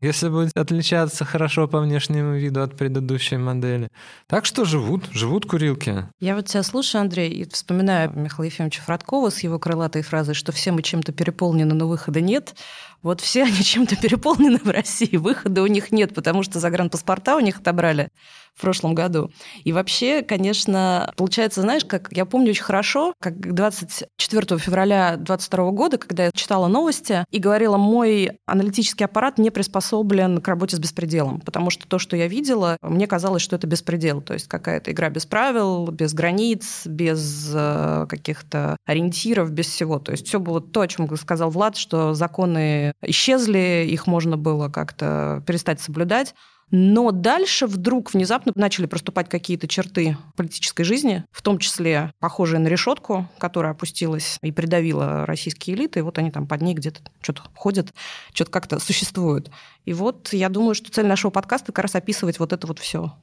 Если 0.00 0.28
будет 0.28 0.56
отличаться 0.56 1.24
хорошо 1.24 1.68
по 1.68 1.80
внешнему 1.80 2.34
виду 2.34 2.62
от 2.62 2.76
предыдущей 2.76 3.36
модели. 3.36 3.88
Так 4.26 4.44
что 4.44 4.64
живут, 4.64 5.08
живут 5.12 5.46
курилки. 5.46 6.08
Я 6.20 6.36
вот 6.36 6.46
тебя 6.46 6.62
слушаю, 6.62 7.00
Андрей, 7.00 7.30
и 7.30 7.48
вспоминаю 7.48 8.12
Михаила 8.14 8.44
Ефимовича 8.44 8.82
Фродкова 8.82 9.30
с 9.30 9.40
его 9.40 9.58
крылатой 9.58 10.02
фразой, 10.02 10.34
что 10.34 10.52
все 10.52 10.72
мы 10.72 10.82
чем-то 10.82 11.12
переполнены, 11.12 11.74
но 11.74 11.88
выхода 11.88 12.20
нет. 12.20 12.54
Вот 13.02 13.20
все 13.20 13.44
они 13.44 13.52
чем-то 13.62 13.96
переполнены 13.96 14.58
в 14.58 14.68
России, 14.68 15.16
выхода 15.16 15.62
у 15.62 15.66
них 15.66 15.92
нет, 15.92 16.14
потому 16.14 16.42
что 16.42 16.60
загранпаспорта 16.60 17.36
у 17.36 17.40
них 17.40 17.58
отобрали 17.58 18.10
в 18.56 18.60
прошлом 18.60 18.94
году. 18.94 19.30
И 19.64 19.72
вообще, 19.72 20.22
конечно, 20.22 21.12
получается, 21.16 21.60
знаешь, 21.60 21.84
как 21.84 22.08
я 22.10 22.24
помню 22.24 22.50
очень 22.50 22.62
хорошо, 22.62 23.14
как 23.20 23.38
24 23.54 24.58
февраля 24.58 25.16
2022 25.16 25.70
года, 25.72 25.98
когда 25.98 26.24
я 26.24 26.30
читала 26.32 26.66
новости 26.66 27.24
и 27.30 27.38
говорила, 27.38 27.76
мой 27.76 28.38
аналитический 28.46 29.04
аппарат 29.04 29.38
не 29.38 29.50
приспособлен 29.50 30.40
к 30.40 30.48
работе 30.48 30.76
с 30.76 30.78
беспределом, 30.78 31.40
потому 31.40 31.70
что 31.70 31.86
то, 31.86 31.98
что 31.98 32.16
я 32.16 32.28
видела, 32.28 32.78
мне 32.80 33.06
казалось, 33.06 33.42
что 33.42 33.56
это 33.56 33.66
беспредел, 33.66 34.22
то 34.22 34.32
есть 34.32 34.48
какая-то 34.48 34.90
игра 34.90 35.10
без 35.10 35.26
правил, 35.26 35.88
без 35.88 36.14
границ, 36.14 36.86
без 36.86 37.52
э, 37.54 38.06
каких-то 38.08 38.76
ориентиров, 38.86 39.50
без 39.50 39.66
всего. 39.66 39.98
То 39.98 40.12
есть 40.12 40.26
все 40.26 40.40
было 40.40 40.60
то, 40.60 40.80
о 40.80 40.88
чем 40.88 41.14
сказал 41.16 41.50
Влад, 41.50 41.76
что 41.76 42.14
законы 42.14 42.94
исчезли, 43.02 43.86
их 43.88 44.06
можно 44.06 44.36
было 44.36 44.68
как-то 44.68 45.42
перестать 45.46 45.80
соблюдать. 45.80 46.34
Но 46.70 47.12
дальше 47.12 47.66
вдруг 47.66 48.12
внезапно 48.12 48.52
начали 48.56 48.86
проступать 48.86 49.28
какие-то 49.28 49.68
черты 49.68 50.16
политической 50.34 50.82
жизни, 50.82 51.24
в 51.30 51.42
том 51.42 51.58
числе 51.58 52.12
похожие 52.18 52.58
на 52.58 52.66
решетку, 52.66 53.28
которая 53.38 53.72
опустилась 53.72 54.38
и 54.42 54.50
придавила 54.50 55.24
российские 55.26 55.76
элиты. 55.76 56.00
И 56.00 56.02
вот 56.02 56.18
они 56.18 56.30
там 56.30 56.46
под 56.46 56.62
ней 56.62 56.74
где-то 56.74 57.00
что-то 57.20 57.42
ходят, 57.54 57.94
что-то 58.32 58.50
как-то 58.50 58.78
существуют. 58.80 59.50
И 59.84 59.92
вот 59.92 60.32
я 60.32 60.48
думаю, 60.48 60.74
что 60.74 60.90
цель 60.90 61.06
нашего 61.06 61.30
подкаста 61.30 61.66
как 61.72 61.84
раз 61.84 61.94
описывать 61.94 62.40
вот 62.40 62.52
это 62.52 62.66
вот 62.66 62.80
все. 62.80 63.14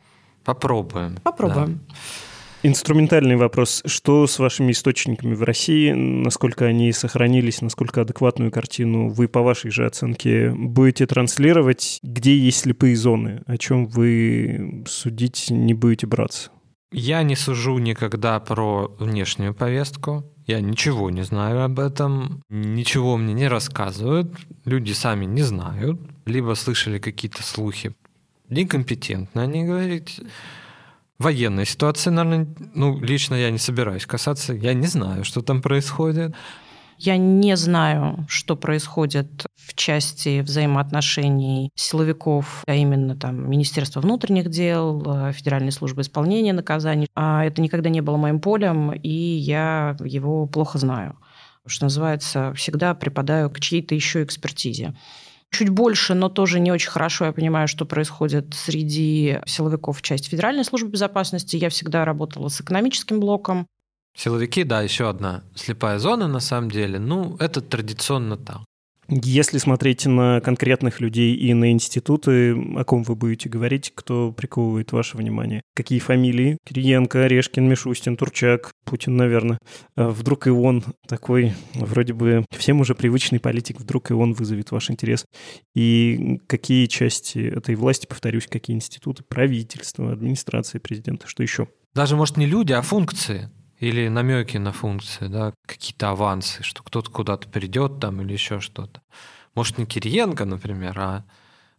Попробуем. 0.46 1.18
Попробуем. 1.24 1.82
Да. 1.88 1.96
Инструментальный 2.66 3.36
вопрос. 3.36 3.84
Что 3.86 4.26
с 4.26 4.40
вашими 4.40 4.72
источниками 4.72 5.34
в 5.34 5.44
России? 5.44 5.92
Насколько 5.92 6.64
они 6.66 6.94
сохранились? 6.94 7.62
Насколько 7.62 8.02
адекватную 8.02 8.52
картину 8.52 9.10
вы, 9.10 9.28
по 9.28 9.42
вашей 9.42 9.70
же 9.70 9.86
оценке, 9.86 10.50
будете 10.52 11.06
транслировать? 11.06 12.00
Где 12.04 12.38
есть 12.38 12.62
слепые 12.62 12.96
зоны? 12.96 13.44
О 13.48 13.58
чем 13.58 13.88
вы 13.88 14.86
судить 14.88 15.48
не 15.50 15.74
будете 15.74 16.08
браться? 16.08 16.52
Я 16.94 17.22
не 17.24 17.36
сужу 17.36 17.80
никогда 17.80 18.40
про 18.40 18.96
внешнюю 18.98 19.54
повестку. 19.54 20.24
Я 20.48 20.62
ничего 20.62 21.10
не 21.10 21.24
знаю 21.24 21.64
об 21.66 21.82
этом, 21.82 22.44
ничего 22.50 23.18
мне 23.18 23.34
не 23.34 23.50
рассказывают, 23.50 24.34
люди 24.64 24.92
сами 24.92 25.26
не 25.26 25.42
знают, 25.42 26.00
либо 26.26 26.54
слышали 26.54 27.00
какие-то 27.00 27.44
слухи. 27.44 27.94
Некомпетентно 28.50 29.44
они 29.44 29.66
говорить 29.66 30.22
военной 31.20 31.66
ситуации, 31.66 32.10
наверное, 32.10 32.48
ну, 32.74 33.00
лично 33.00 33.36
я 33.36 33.52
не 33.52 33.58
собираюсь 33.58 34.06
касаться. 34.06 34.54
Я 34.54 34.74
не 34.74 34.88
знаю, 34.88 35.24
что 35.24 35.42
там 35.42 35.62
происходит. 35.62 36.36
Я 36.98 37.18
не 37.18 37.58
знаю, 37.58 38.26
что 38.30 38.56
происходит 38.56 39.46
в 39.56 39.74
части 39.74 40.42
взаимоотношений 40.42 41.72
силовиков, 41.76 42.64
а 42.68 42.76
именно 42.76 43.16
там 43.16 43.50
Министерства 43.50 44.00
внутренних 44.00 44.50
дел, 44.50 45.04
э, 45.06 45.34
Федеральной 45.34 45.72
службы 45.72 46.02
исполнения 46.02 46.54
наказаний. 46.54 47.08
А 47.16 47.44
это 47.44 47.62
никогда 47.62 47.90
не 47.90 48.02
было 48.02 48.18
моим 48.18 48.40
полем, 48.40 48.94
и 48.94 49.10
я 49.10 49.98
его 50.04 50.46
плохо 50.46 50.78
знаю. 50.78 51.18
Что 51.66 51.86
называется, 51.86 52.54
всегда 52.54 52.94
припадаю 52.94 53.50
к 53.50 53.60
чьей-то 53.60 53.96
еще 53.96 54.24
экспертизе 54.24 54.96
чуть 55.54 55.70
больше, 55.70 56.14
но 56.14 56.28
тоже 56.28 56.60
не 56.60 56.72
очень 56.72 56.90
хорошо 56.90 57.26
я 57.26 57.32
понимаю, 57.32 57.68
что 57.68 57.86
происходит 57.86 58.54
среди 58.54 59.40
силовиков 59.46 60.00
в 60.00 60.02
части 60.02 60.30
Федеральной 60.30 60.66
службы 60.66 60.90
безопасности. 60.90 61.56
Я 61.56 61.70
всегда 61.70 62.04
работала 62.04 62.50
с 62.50 62.60
экономическим 62.60 63.20
блоком. 63.20 63.68
Силовики, 64.16 64.64
да, 64.64 64.82
еще 64.82 65.10
одна 65.10 65.44
слепая 65.56 65.98
зона 66.00 66.28
на 66.28 66.40
самом 66.40 66.70
деле. 66.70 67.00
Ну, 67.00 67.36
это 67.40 67.62
традиционно 67.62 68.38
так. 68.38 68.62
Если 69.22 69.60
смотреть 69.60 70.08
на 70.08 70.42
конкретных 70.42 71.00
людей 71.00 71.36
и 71.36 71.54
на 71.54 71.72
институты, 71.72 72.54
о 72.76 72.84
ком 72.84 73.04
вы 73.04 73.16
будете 73.16 73.48
говорить, 73.48 73.92
кто 73.94 74.32
приковывает 74.32 74.92
ваше 74.92 75.18
внимание? 75.18 75.62
Какие 75.76 76.00
фамилии? 76.00 76.58
Кириенко, 76.66 77.26
Орешкин, 77.26 77.68
Мишустин, 77.70 78.18
Турчак, 78.18 78.72
Путин, 78.86 79.16
наверное. 79.16 79.60
А 79.96 80.10
вдруг 80.10 80.48
и 80.48 80.50
он 80.50 80.84
такой, 81.08 81.54
вроде 81.76 82.14
бы 82.14 82.44
всем 82.58 82.82
уже 82.82 82.96
привычный 82.96 83.40
политик, 83.40 83.80
вдруг 83.80 84.10
и 84.10 84.16
он 84.16 84.34
вызовет 84.34 84.72
ваш 84.72 84.90
интерес. 84.90 85.26
И 85.76 86.40
какие 86.48 86.88
части 86.88 87.38
этой 87.38 87.76
власти, 87.76 88.08
повторюсь, 88.08 88.48
какие 88.48 88.76
институты, 88.76 89.24
правительство, 89.24 90.12
администрация 90.12 90.80
президента, 90.80 91.28
что 91.28 91.44
еще? 91.44 91.68
Даже, 91.94 92.16
может, 92.16 92.38
не 92.38 92.48
люди, 92.48 92.74
а 92.74 92.82
функции 92.82 93.52
или 93.84 94.08
намеки 94.08 94.56
на 94.56 94.72
функции, 94.72 95.28
да, 95.28 95.54
какие-то 95.68 96.12
авансы, 96.12 96.64
что 96.64 96.84
кто-то 96.84 97.12
куда-то 97.12 97.50
придет 97.50 98.00
там 98.00 98.22
или 98.22 98.32
еще 98.32 98.62
что-то. 98.62 99.02
Может, 99.56 99.78
не 99.78 99.86
Кириенко, 99.86 100.46
например, 100.46 100.98
а 101.00 101.26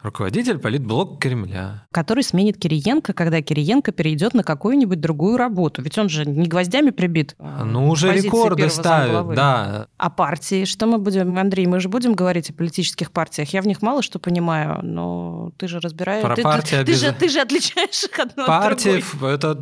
руководитель 0.05 0.59
политблока 0.59 1.17
Кремля. 1.19 1.87
Который 1.91 2.23
сменит 2.23 2.59
Кириенко, 2.59 3.15
когда 3.15 3.41
Кириенко 3.41 3.91
перейдет 3.91 4.35
на 4.35 4.45
какую-нибудь 4.45 5.01
другую 5.01 5.39
работу. 5.39 5.81
Ведь 5.83 5.97
он 5.97 6.11
же 6.11 6.27
не 6.27 6.47
гвоздями 6.47 6.91
прибит. 6.91 7.35
А, 7.39 7.65
ну, 7.65 7.89
уже 7.89 8.13
рекорды 8.13 8.69
ставят, 8.69 9.35
да. 9.35 9.89
А 9.97 10.11
партии? 10.11 10.67
Что 10.67 10.87
мы 10.87 10.99
будем, 10.99 11.37
Андрей, 11.39 11.67
мы 11.67 11.81
же 11.81 11.89
будем 11.89 12.15
говорить 12.15 12.51
о 12.51 12.53
политических 12.53 13.11
партиях. 13.11 13.49
Я 13.55 13.63
в 13.63 13.67
них 13.67 13.81
мало 13.81 14.03
что 14.03 14.19
понимаю, 14.19 14.81
но 14.83 15.53
ты 15.57 15.67
же 15.69 15.81
разбираешь. 15.81 16.23
Про 16.23 16.37
ты, 16.37 16.43
партии 16.43 16.71
ты, 16.71 16.77
обяз... 16.77 17.01
ты, 17.01 17.07
же, 17.07 17.13
ты 17.13 17.29
же 17.31 17.41
отличаешь 17.41 18.05
их 18.05 18.19
одно 18.19 18.45
Партии 18.45 18.99
от 18.99 19.11
другой. 19.11 19.35
это 19.35 19.55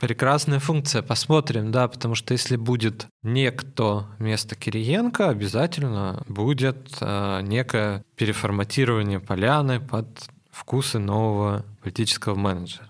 прекрасная 0.00 0.58
функция. 0.58 1.02
Посмотрим, 1.02 1.70
да, 1.70 1.86
потому 1.86 2.16
что 2.16 2.32
если 2.32 2.56
будет 2.56 3.06
некто 3.22 4.08
вместо 4.18 4.56
Кириенко, 4.56 5.28
обязательно 5.28 6.24
будет 6.26 6.96
э, 7.00 7.40
некое 7.42 8.02
переформатирование 8.16 9.20
поляны 9.20 9.83
под 9.88 10.06
вкусы 10.50 10.98
нового 10.98 11.64
политического 11.82 12.34
менеджера. 12.34 12.88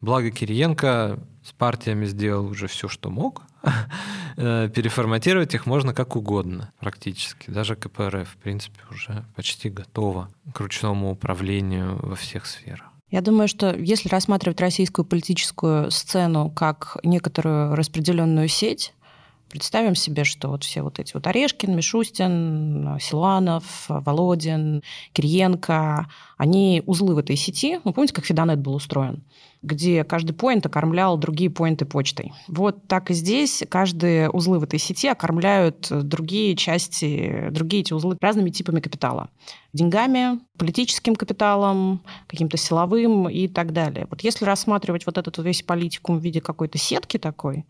Благо 0.00 0.30
Кириенко 0.30 1.18
с 1.42 1.52
партиями 1.52 2.06
сделал 2.06 2.46
уже 2.46 2.66
все, 2.66 2.88
что 2.88 3.10
мог. 3.10 3.42
Э, 4.38 4.68
переформатировать 4.68 5.54
их 5.54 5.64
можно 5.64 5.94
как 5.94 6.14
угодно 6.14 6.70
практически. 6.78 7.50
Даже 7.50 7.74
КПРФ, 7.74 8.28
в 8.28 8.36
принципе, 8.36 8.80
уже 8.90 9.24
почти 9.34 9.70
готова 9.70 10.28
к 10.52 10.60
ручному 10.60 11.10
управлению 11.10 11.98
во 12.02 12.16
всех 12.16 12.44
сферах. 12.44 12.84
Я 13.10 13.22
думаю, 13.22 13.48
что 13.48 13.74
если 13.74 14.10
рассматривать 14.10 14.60
российскую 14.60 15.06
политическую 15.06 15.90
сцену 15.90 16.50
как 16.50 16.98
некоторую 17.02 17.74
распределенную 17.74 18.48
сеть, 18.48 18.92
Представим 19.48 19.94
себе, 19.94 20.24
что 20.24 20.48
вот 20.48 20.64
все 20.64 20.82
вот 20.82 20.98
эти 20.98 21.14
вот 21.14 21.26
Орешкин, 21.26 21.76
Мишустин, 21.76 22.98
Силуанов, 23.00 23.86
Володин, 23.88 24.82
Кириенко, 25.12 26.08
они 26.36 26.82
узлы 26.86 27.14
в 27.14 27.18
этой 27.18 27.36
сети. 27.36 27.80
Вы 27.84 27.92
помните, 27.92 28.14
как 28.14 28.24
Фидонет 28.24 28.60
был 28.60 28.74
устроен? 28.74 29.24
где 29.66 30.04
каждый 30.04 30.32
поинт 30.32 30.64
окормлял 30.64 31.18
другие 31.18 31.50
поинты 31.50 31.84
почтой. 31.84 32.32
Вот 32.46 32.86
так 32.86 33.10
и 33.10 33.14
здесь 33.14 33.64
каждые 33.68 34.30
узлы 34.30 34.60
в 34.60 34.62
этой 34.62 34.78
сети 34.78 35.08
окормляют 35.08 35.88
другие 35.90 36.54
части, 36.54 37.48
другие 37.50 37.80
эти 37.82 37.92
узлы 37.92 38.16
разными 38.20 38.50
типами 38.50 38.80
капитала. 38.80 39.28
Деньгами, 39.72 40.40
политическим 40.56 41.16
капиталом, 41.16 42.02
каким-то 42.28 42.56
силовым 42.56 43.28
и 43.28 43.48
так 43.48 43.72
далее. 43.72 44.06
Вот 44.08 44.22
если 44.22 44.44
рассматривать 44.44 45.04
вот 45.04 45.18
этот 45.18 45.36
весь 45.38 45.62
политикум 45.62 46.18
в 46.18 46.22
виде 46.22 46.40
какой-то 46.40 46.78
сетки 46.78 47.18
такой, 47.18 47.66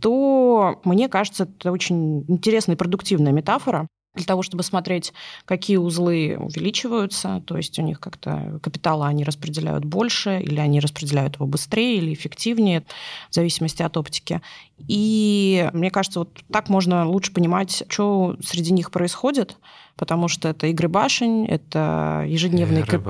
то 0.00 0.80
мне 0.84 1.08
кажется, 1.08 1.44
это 1.44 1.72
очень 1.72 2.24
интересная 2.28 2.76
и 2.76 2.78
продуктивная 2.78 3.32
метафора 3.32 3.88
для 4.14 4.24
того, 4.24 4.42
чтобы 4.42 4.62
смотреть, 4.62 5.12
какие 5.46 5.78
узлы 5.78 6.36
увеличиваются, 6.38 7.42
то 7.46 7.56
есть 7.56 7.78
у 7.78 7.82
них 7.82 7.98
как-то 7.98 8.60
капитала 8.62 9.06
они 9.06 9.24
распределяют 9.24 9.84
больше, 9.84 10.40
или 10.40 10.60
они 10.60 10.80
распределяют 10.80 11.36
его 11.36 11.46
быстрее 11.46 11.96
или 11.96 12.12
эффективнее, 12.12 12.82
в 13.30 13.34
зависимости 13.34 13.82
от 13.82 13.96
оптики. 13.96 14.42
И 14.86 15.70
мне 15.72 15.90
кажется, 15.90 16.20
вот 16.20 16.40
так 16.52 16.68
можно 16.68 17.08
лучше 17.08 17.32
понимать, 17.32 17.84
что 17.88 18.36
среди 18.42 18.72
них 18.72 18.90
происходит, 18.90 19.56
потому 20.02 20.26
что 20.26 20.48
это 20.48 20.66
игры 20.66 20.88
башень, 20.88 21.46
это 21.46 22.24
ежедневный, 22.26 22.82
кап... 22.82 23.06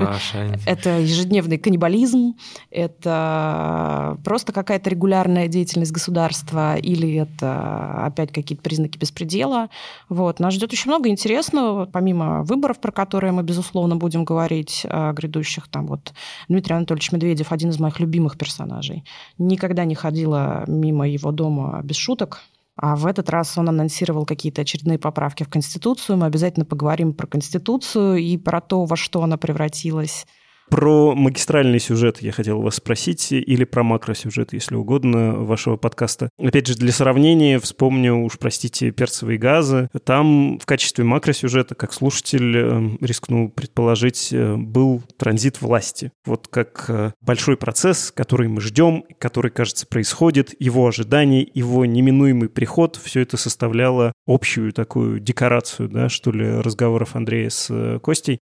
это 0.67 0.99
ежедневный 0.99 1.57
каннибализм, 1.57 2.35
это 2.69 4.19
просто 4.23 4.53
какая-то 4.53 4.91
регулярная 4.91 5.47
деятельность 5.47 5.91
государства 5.91 6.75
или 6.75 7.15
это 7.15 8.05
опять 8.05 8.31
какие-то 8.31 8.61
признаки 8.61 8.99
беспредела. 8.99 9.69
Вот. 10.07 10.39
Нас 10.39 10.53
ждет 10.53 10.71
очень 10.71 10.91
много 10.91 11.09
интересного, 11.09 11.87
помимо 11.87 12.43
выборов, 12.43 12.79
про 12.79 12.91
которые 12.91 13.31
мы, 13.31 13.41
безусловно, 13.41 13.95
будем 13.95 14.23
говорить, 14.23 14.85
грядущих. 14.85 15.69
Там 15.69 15.87
вот 15.87 16.13
Дмитрий 16.47 16.75
Анатольевич 16.75 17.11
Медведев, 17.11 17.51
один 17.51 17.71
из 17.71 17.79
моих 17.79 17.99
любимых 17.99 18.37
персонажей. 18.37 19.03
Никогда 19.39 19.83
не 19.83 19.95
ходила 19.95 20.63
мимо 20.67 21.09
его 21.09 21.31
дома 21.31 21.81
без 21.83 21.95
шуток 21.95 22.43
А 22.75 22.95
в 22.95 23.05
этот 23.05 23.29
раз 23.29 23.57
он 23.57 23.69
анонсировал 23.69 24.25
какие-то 24.25 24.61
очередные 24.61 24.97
поправки 24.97 25.43
в 25.43 25.49
Конституцию. 25.49 26.17
Мы 26.17 26.25
обязательно 26.25 26.65
поговорим 26.65 27.13
про 27.13 27.27
Конституцию 27.27 28.17
и 28.17 28.37
про 28.37 28.61
то, 28.61 28.85
во 28.85 28.95
что 28.95 29.21
она 29.21 29.37
превратилась 29.37 30.25
про 30.69 31.13
магистральный 31.15 31.79
сюжет 31.79 32.21
я 32.21 32.31
хотел 32.31 32.61
вас 32.61 32.75
спросить, 32.75 33.31
или 33.31 33.63
про 33.63 33.83
макросюжет, 33.83 34.53
если 34.53 34.75
угодно, 34.75 35.33
вашего 35.33 35.77
подкаста. 35.77 36.29
Опять 36.39 36.67
же, 36.67 36.75
для 36.75 36.91
сравнения 36.91 37.59
вспомню, 37.59 38.15
уж 38.23 38.37
простите, 38.39 38.91
«Перцевые 38.91 39.37
газы». 39.37 39.89
Там 40.03 40.59
в 40.59 40.65
качестве 40.65 41.03
макросюжета, 41.03 41.75
как 41.75 41.93
слушатель 41.93 42.57
э, 42.57 42.89
рискнул 43.01 43.49
предположить, 43.49 44.29
э, 44.31 44.55
был 44.55 45.03
транзит 45.17 45.61
власти. 45.61 46.11
Вот 46.25 46.47
как 46.47 46.85
э, 46.87 47.11
большой 47.21 47.57
процесс, 47.57 48.11
который 48.11 48.47
мы 48.47 48.61
ждем, 48.61 49.05
который, 49.19 49.51
кажется, 49.51 49.85
происходит, 49.85 50.55
его 50.59 50.87
ожидание, 50.87 51.47
его 51.53 51.85
неминуемый 51.85 52.49
приход, 52.49 52.99
все 53.01 53.21
это 53.21 53.37
составляло 53.37 54.13
общую 54.25 54.73
такую 54.73 55.19
декорацию, 55.19 55.89
да, 55.89 56.09
что 56.09 56.31
ли, 56.31 56.47
разговоров 56.47 57.15
Андрея 57.15 57.49
с 57.49 57.99
Костей. 58.01 58.39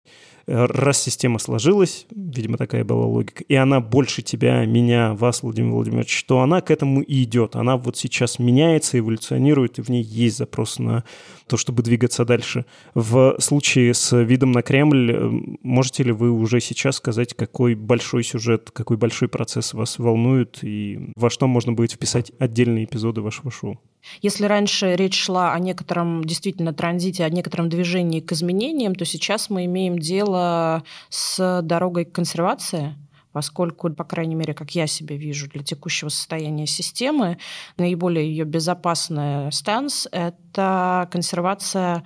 Раз 0.47 1.01
система 1.01 1.39
сложилась, 1.39 2.05
видимо, 2.11 2.57
такая 2.57 2.83
была 2.83 3.05
логика, 3.05 3.43
и 3.43 3.55
она 3.55 3.79
больше 3.79 4.21
тебя, 4.21 4.65
меня, 4.65 5.13
вас, 5.13 5.43
Владимир 5.43 5.71
Владимирович, 5.71 6.23
то 6.25 6.41
она 6.41 6.61
к 6.61 6.71
этому 6.71 7.01
и 7.01 7.23
идет. 7.23 7.55
Она 7.55 7.77
вот 7.77 7.97
сейчас 7.97 8.39
меняется, 8.39 8.97
эволюционирует, 8.99 9.79
и 9.79 9.81
в 9.81 9.89
ней 9.89 10.03
есть 10.03 10.37
запрос 10.37 10.79
на 10.79 11.03
то, 11.47 11.57
чтобы 11.57 11.83
двигаться 11.83 12.25
дальше. 12.25 12.65
В 12.95 13.35
случае 13.39 13.93
с 13.93 14.17
видом 14.17 14.51
на 14.51 14.61
Кремль, 14.61 15.11
э, 15.11 15.29
можете 15.63 16.03
ли 16.03 16.11
вы 16.11 16.31
уже 16.31 16.61
сейчас 16.61 16.95
сказать, 16.95 17.33
какой 17.33 17.75
большой 17.75 18.23
сюжет, 18.23 18.71
какой 18.71 18.97
большой 18.97 19.27
процесс 19.27 19.73
вас 19.73 19.99
волнует, 19.99 20.59
и 20.63 21.11
во 21.15 21.29
что 21.29 21.47
можно 21.47 21.73
будет 21.73 21.91
вписать 21.91 22.31
отдельные 22.39 22.85
эпизоды 22.85 23.21
вашего 23.21 23.51
шоу? 23.51 23.79
Если 24.21 24.45
раньше 24.45 24.95
речь 24.95 25.19
шла 25.19 25.53
о 25.53 25.59
некотором 25.59 26.23
действительно 26.23 26.73
транзите, 26.73 27.23
о 27.23 27.29
некотором 27.29 27.69
движении 27.69 28.19
к 28.19 28.31
изменениям, 28.31 28.95
то 28.95 29.05
сейчас 29.05 29.49
мы 29.49 29.65
имеем 29.65 29.99
дело 29.99 30.83
с 31.09 31.61
дорогой 31.63 32.05
к 32.05 32.11
консервации, 32.11 32.95
поскольку, 33.31 33.89
по 33.91 34.03
крайней 34.03 34.35
мере, 34.35 34.53
как 34.53 34.71
я 34.71 34.87
себе 34.87 35.17
вижу, 35.17 35.49
для 35.49 35.63
текущего 35.63 36.09
состояния 36.09 36.67
системы, 36.67 37.37
наиболее 37.77 38.27
ее 38.27 38.45
безопасная 38.45 39.51
станс– 39.51 40.07
это 40.11 41.07
консервация, 41.11 42.03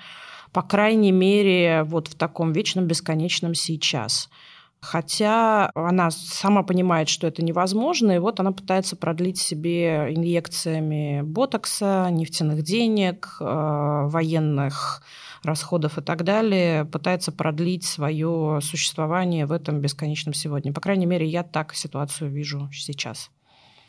по 0.52 0.62
крайней 0.62 1.12
мере, 1.12 1.84
вот 1.84 2.08
в 2.08 2.16
таком 2.16 2.54
вечном 2.54 2.86
бесконечном 2.86 3.56
сейчас– 3.56 4.30
Хотя 4.86 5.72
она 5.74 6.12
сама 6.12 6.62
понимает, 6.62 7.10
что 7.10 7.26
это 7.26 7.44
невозможно, 7.44 8.12
и 8.12 8.20
вот 8.20 8.40
она 8.40 8.52
пытается 8.52 8.96
продлить 8.96 9.40
себе 9.40 10.14
инъекциями 10.14 11.22
ботокса, 11.24 12.10
нефтяных 12.12 12.62
денег, 12.62 13.38
э, 13.40 13.44
военных 13.44 15.02
расходов 15.44 15.98
и 15.98 16.02
так 16.02 16.24
далее, 16.24 16.86
пытается 16.86 17.32
продлить 17.32 17.84
свое 17.84 18.60
существование 18.62 19.48
в 19.48 19.52
этом 19.52 19.82
бесконечном 19.82 20.36
сегодня. 20.36 20.72
По 20.72 20.82
крайней 20.82 21.08
мере, 21.08 21.26
я 21.26 21.42
так 21.42 21.74
ситуацию 21.74 22.30
вижу 22.30 22.70
сейчас. 22.72 23.32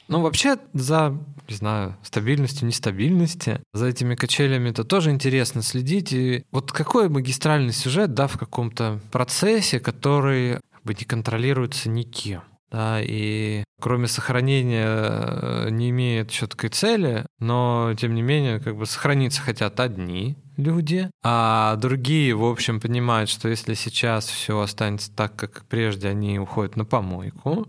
Ну, 0.08 0.22
вообще, 0.22 0.56
за, 0.72 1.18
не 1.48 1.56
знаю, 1.56 1.96
стабильностью, 2.02 2.66
нестабильности, 2.68 3.60
за 3.74 3.86
этими 3.86 4.14
качелями 4.14 4.70
это 4.70 4.84
тоже 4.84 5.10
интересно 5.10 5.62
следить. 5.62 6.12
И 6.12 6.44
вот 6.52 6.72
какой 6.72 7.08
магистральный 7.08 7.72
сюжет, 7.72 8.14
да, 8.14 8.28
в 8.28 8.38
каком-то 8.38 9.00
процессе, 9.10 9.80
который 9.80 10.60
бы 10.86 10.94
не 10.94 11.04
контролируется 11.04 11.90
никем. 11.90 12.42
Да, 12.70 13.00
и 13.00 13.62
кроме 13.80 14.08
сохранения 14.08 14.86
э, 14.88 15.68
не 15.70 15.90
имеет 15.90 16.30
четкой 16.30 16.70
цели, 16.70 17.24
но 17.38 17.94
тем 17.96 18.14
не 18.14 18.22
менее 18.22 18.58
как 18.58 18.76
бы 18.76 18.86
сохраниться 18.86 19.40
хотят 19.40 19.78
одни 19.78 20.36
люди, 20.56 21.08
а 21.22 21.76
другие, 21.76 22.34
в 22.34 22.44
общем, 22.44 22.80
понимают, 22.80 23.30
что 23.30 23.48
если 23.48 23.74
сейчас 23.74 24.26
все 24.26 24.58
останется 24.58 25.14
так, 25.14 25.36
как 25.36 25.64
прежде, 25.66 26.08
они 26.08 26.40
уходят 26.40 26.76
на 26.76 26.84
помойку. 26.84 27.68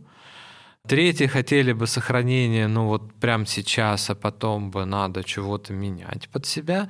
Третьи 0.88 1.28
хотели 1.28 1.74
бы 1.74 1.86
сохранения, 1.86 2.68
ну 2.68 2.88
вот 2.88 3.14
прямо 3.16 3.46
сейчас, 3.46 4.10
а 4.10 4.16
потом 4.16 4.72
бы 4.72 4.86
надо 4.86 5.24
чего-то 5.24 5.74
менять 5.74 6.30
под 6.30 6.46
себя. 6.46 6.90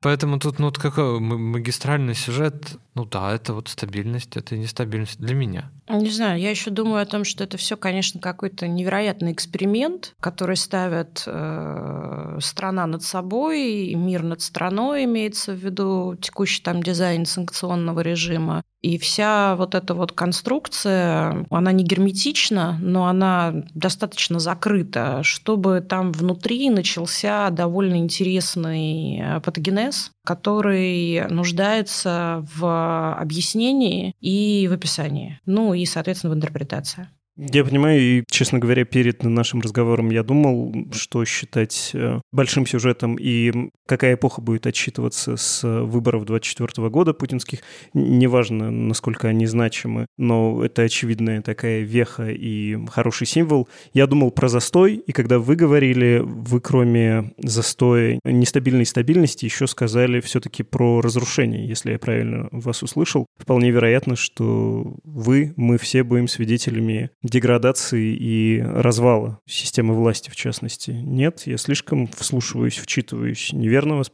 Поэтому 0.00 0.38
тут, 0.38 0.58
ну, 0.58 0.66
вот 0.66 0.78
какой 0.78 1.18
магистральный 1.18 2.14
сюжет, 2.14 2.76
ну 2.94 3.04
да, 3.04 3.34
это 3.34 3.52
вот 3.52 3.68
стабильность, 3.68 4.36
это 4.36 4.56
нестабильность 4.56 5.18
для 5.18 5.34
меня. 5.34 5.72
Не 5.88 6.10
знаю, 6.10 6.40
я 6.40 6.50
еще 6.50 6.70
думаю 6.70 7.02
о 7.02 7.06
том, 7.06 7.24
что 7.24 7.42
это 7.42 7.56
все, 7.56 7.76
конечно, 7.76 8.20
какой-то 8.20 8.68
невероятный 8.68 9.32
эксперимент, 9.32 10.14
который 10.20 10.56
ставит 10.56 11.24
э, 11.26 12.38
страна 12.40 12.86
над 12.86 13.02
собой, 13.02 13.94
мир 13.94 14.22
над 14.22 14.40
страной, 14.40 15.04
имеется 15.04 15.52
в 15.52 15.56
виду 15.56 16.16
текущий 16.20 16.62
там 16.62 16.82
дизайн 16.82 17.26
санкционного 17.26 18.00
режима. 18.00 18.62
И 18.80 18.96
вся 18.96 19.56
вот 19.56 19.74
эта 19.74 19.94
вот 19.94 20.12
конструкция, 20.12 21.44
она 21.50 21.72
не 21.72 21.82
герметична, 21.82 22.78
но 22.80 23.06
она 23.06 23.64
достаточно 23.74 24.38
закрыта, 24.38 25.22
чтобы 25.24 25.80
там 25.80 26.12
внутри 26.12 26.70
начался 26.70 27.50
довольно 27.50 27.96
интересный 27.96 29.20
э, 29.20 29.40
патогенез, 29.88 30.12
который 30.24 31.26
нуждается 31.28 32.44
в 32.56 33.14
объяснении 33.18 34.14
и 34.20 34.68
в 34.68 34.72
описании, 34.72 35.40
ну 35.46 35.74
и, 35.74 35.84
соответственно, 35.86 36.34
в 36.34 36.36
интерпретации. 36.36 37.08
Я 37.40 37.64
понимаю, 37.64 38.00
и, 38.00 38.24
честно 38.28 38.58
говоря, 38.58 38.84
перед 38.84 39.22
нашим 39.22 39.60
разговором 39.60 40.10
я 40.10 40.24
думал, 40.24 40.74
что 40.90 41.24
считать 41.24 41.92
э, 41.94 42.20
большим 42.32 42.66
сюжетом 42.66 43.14
и 43.14 43.70
какая 43.86 44.14
эпоха 44.14 44.40
будет 44.40 44.66
отчитываться 44.66 45.36
с 45.36 45.62
выборов 45.62 46.24
24 46.24 46.88
года 46.88 47.14
путинских. 47.14 47.60
Неважно, 47.94 48.72
насколько 48.72 49.28
они 49.28 49.46
значимы, 49.46 50.06
но 50.16 50.64
это 50.64 50.82
очевидная 50.82 51.40
такая 51.40 51.82
веха 51.82 52.28
и 52.28 52.76
хороший 52.88 53.28
символ. 53.28 53.68
Я 53.92 54.08
думал 54.08 54.32
про 54.32 54.48
застой, 54.48 54.96
и 54.96 55.12
когда 55.12 55.38
вы 55.38 55.54
говорили, 55.54 56.20
вы 56.24 56.60
кроме 56.60 57.32
застоя 57.38 58.18
нестабильной 58.24 58.84
стабильности 58.84 59.44
еще 59.44 59.68
сказали 59.68 60.18
все-таки 60.20 60.64
про 60.64 61.00
разрушение, 61.00 61.68
если 61.68 61.92
я 61.92 62.00
правильно 62.00 62.48
вас 62.50 62.82
услышал. 62.82 63.26
Вполне 63.38 63.70
вероятно, 63.70 64.16
что 64.16 64.96
вы, 65.04 65.54
мы 65.54 65.78
все 65.78 66.02
будем 66.02 66.26
свидетелями 66.26 67.10
деградации 67.30 68.14
и 68.14 68.60
развала 68.60 69.38
системы 69.46 69.94
власти, 69.94 70.30
в 70.30 70.36
частности. 70.36 70.90
Нет, 70.90 71.42
я 71.46 71.56
слишком 71.56 72.08
вслушиваюсь, 72.08 72.78
вчитываюсь, 72.78 73.50
неверно 73.52 73.96
вас? 73.96 74.08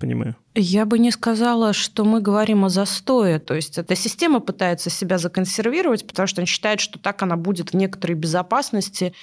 Я 0.55 0.87
бы 0.87 0.98
не 0.98 1.11
сказала, 1.11 1.72
что 1.72 2.05
мы 2.05 2.20
говорим 2.20 2.64
о 2.64 2.68
застое. 2.68 3.38
То 3.38 3.55
есть 3.55 3.79
эта 3.79 3.96
система 3.96 4.40
пытается 4.40 4.90
себя 4.90 5.18
законсервировать, 5.18 6.07
потому 6.07 6.27
что 6.27 6.42
он 6.42 6.46
считает, 6.46 6.81
что 6.81 6.98
так 6.98 7.22
она 7.22 7.37
будет 7.37 7.70
в 7.70 7.74
некоторой 7.77 8.16
безопасности 8.16 9.14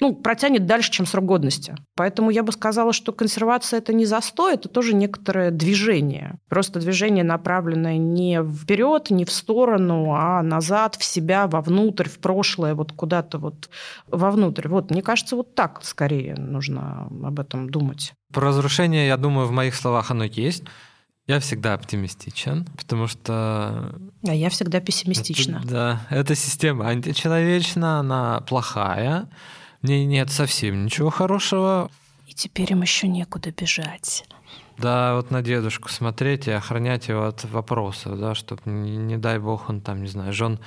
ну, 0.00 0.14
протянет 0.14 0.66
дальше, 0.66 0.90
чем 0.90 1.06
срок 1.06 1.24
годности. 1.24 1.76
Поэтому 1.94 2.30
я 2.30 2.42
бы 2.42 2.52
сказала, 2.52 2.92
что 2.92 3.12
консервация– 3.12 3.78
это 3.80 3.92
не 3.92 4.04
застой, 4.04 4.54
это 4.54 4.68
тоже 4.68 4.94
некоторое 4.94 5.50
движение. 5.50 6.38
Просто 6.48 6.80
движение, 6.80 7.24
направленное 7.24 7.96
не 7.96 8.42
вперед, 8.42 9.10
не 9.10 9.24
в 9.24 9.30
сторону, 9.30 10.12
а 10.12 10.42
назад, 10.42 10.96
в 10.96 11.04
себя, 11.04 11.46
вовнутрь, 11.46 12.08
в 12.08 12.18
прошлое, 12.18 12.74
вот 12.74 12.92
куда-то 12.92 13.38
вот 13.38 13.70
вовнутрь. 14.08 14.68
Вот, 14.68 14.90
мне 14.90 15.02
кажется, 15.02 15.36
вот 15.36 15.54
так 15.54 15.80
скорее 15.84 16.34
нужно 16.34 17.08
об 17.22 17.40
этом 17.40 17.70
думать. 17.70 18.12
Про 18.32 18.48
разрушение, 18.48 19.06
я 19.06 19.16
думаю, 19.16 19.46
в 19.46 19.52
моих 19.52 19.74
словах 19.74 20.10
оно 20.10 20.24
есть. 20.24 20.64
Я 21.26 21.40
всегда 21.40 21.72
оптимистичен, 21.72 22.66
потому 22.76 23.06
что... 23.06 23.94
А 24.28 24.34
я 24.34 24.50
всегда 24.50 24.80
пессимистична. 24.80 25.62
Это, 25.64 25.68
да, 25.68 26.00
эта 26.10 26.34
система 26.34 26.88
античеловечна, 26.88 28.00
она 28.00 28.42
плохая, 28.42 29.28
в 29.84 29.86
ней 29.86 30.06
нет 30.06 30.30
совсем 30.30 30.86
ничего 30.86 31.10
хорошего. 31.10 31.90
И 32.26 32.32
теперь 32.32 32.72
им 32.72 32.80
еще 32.80 33.06
некуда 33.06 33.52
бежать. 33.52 34.24
Да, 34.78 35.14
вот 35.14 35.30
на 35.30 35.42
дедушку 35.42 35.90
смотреть 35.90 36.48
и 36.48 36.52
охранять 36.52 37.08
его 37.08 37.26
от 37.26 37.44
вопросов, 37.44 38.18
да, 38.18 38.34
чтобы, 38.34 38.62
не, 38.64 38.96
не 38.96 39.18
дай 39.18 39.38
бог, 39.38 39.68
он 39.68 39.82
там, 39.82 40.00
не 40.00 40.08
знаю, 40.08 40.32
жен 40.32 40.58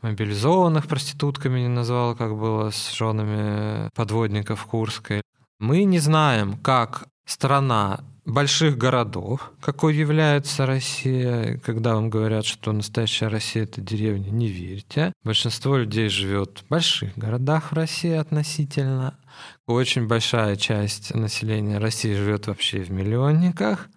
мобилизованных 0.00 0.86
проститутками 0.86 1.60
не 1.60 1.68
назвал, 1.68 2.16
как 2.16 2.34
было 2.34 2.70
с 2.70 2.92
женами 2.92 3.90
подводников 3.94 4.64
Курской. 4.64 5.20
Мы 5.60 5.84
не 5.84 5.98
знаем, 5.98 6.56
как 6.56 7.08
страна 7.26 8.00
больших 8.24 8.78
городов, 8.78 9.52
какой 9.60 9.96
является 9.96 10.66
Россия. 10.66 11.58
Когда 11.64 11.94
вам 11.94 12.10
говорят, 12.10 12.44
что 12.44 12.72
настоящая 12.72 13.28
Россия— 13.28 13.62
это 13.64 13.80
деревня, 13.80 14.30
не 14.30 14.48
верьте. 14.48 15.12
Большинство 15.24 15.76
людей 15.76 16.08
живет 16.08 16.62
в 16.64 16.68
больших 16.68 17.16
городах 17.16 17.72
в 17.72 17.74
России 17.74 18.12
относительно. 18.12 19.18
Очень 19.66 20.06
большая 20.06 20.56
часть 20.56 21.14
населения 21.14 21.78
России 21.78 22.14
живет 22.14 22.46
вообще 22.46 22.80
в 22.80 22.90
миллионниках. 22.90 23.88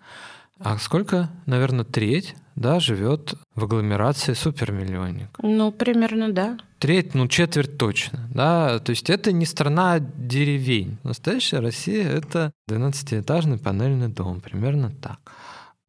А 0.59 0.77
сколько? 0.77 1.29
Наверное, 1.45 1.85
треть 1.85 2.35
да, 2.55 2.79
живет 2.79 3.35
в 3.55 3.63
агломерации 3.63 4.33
супермиллионник. 4.33 5.29
Ну, 5.41 5.71
примерно, 5.71 6.31
да. 6.31 6.57
Треть, 6.79 7.13
ну, 7.13 7.27
четверть 7.27 7.77
точно, 7.77 8.29
да. 8.33 8.79
То 8.79 8.91
есть 8.91 9.09
это 9.09 9.31
не 9.31 9.45
страна 9.45 9.99
деревень. 9.99 10.97
Настоящая 11.03 11.59
Россия— 11.59 12.07
это 12.09 12.51
12-этажный 12.69 13.57
панельный 13.57 14.07
дом, 14.07 14.41
примерно 14.41 14.91
так 14.91 15.19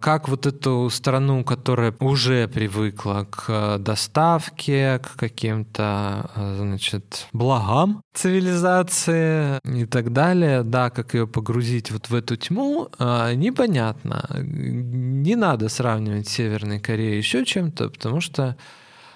как 0.00 0.28
вот 0.28 0.46
эту 0.46 0.90
страну, 0.90 1.42
которая 1.42 1.94
уже 2.00 2.48
привыкла 2.48 3.26
к 3.30 3.78
доставке, 3.78 4.98
к 4.98 5.16
каким-то, 5.16 6.30
значит, 6.58 7.26
благам 7.32 8.02
цивилизации 8.14 9.58
и 9.64 9.86
так 9.86 10.12
далее, 10.12 10.62
да, 10.62 10.90
как 10.90 11.14
ее 11.14 11.26
погрузить 11.26 11.90
вот 11.90 12.10
в 12.10 12.14
эту 12.14 12.36
тьму, 12.36 12.88
а, 12.98 13.32
непонятно. 13.34 14.28
Не 14.38 15.34
надо 15.34 15.68
сравнивать 15.68 16.28
Северной 16.28 16.78
Кореей 16.78 17.16
еще 17.16 17.44
чем-то, 17.44 17.88
потому 17.88 18.20
что 18.20 18.56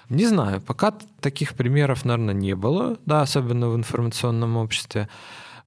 не 0.09 0.25
знаю, 0.25 0.61
пока 0.61 0.93
таких 1.21 1.53
примеров, 1.53 2.03
наверное, 2.03 2.33
не 2.33 2.53
было, 2.53 2.97
да, 3.05 3.21
особенно 3.21 3.69
в 3.69 3.77
информационном 3.77 4.57
обществе 4.57 5.07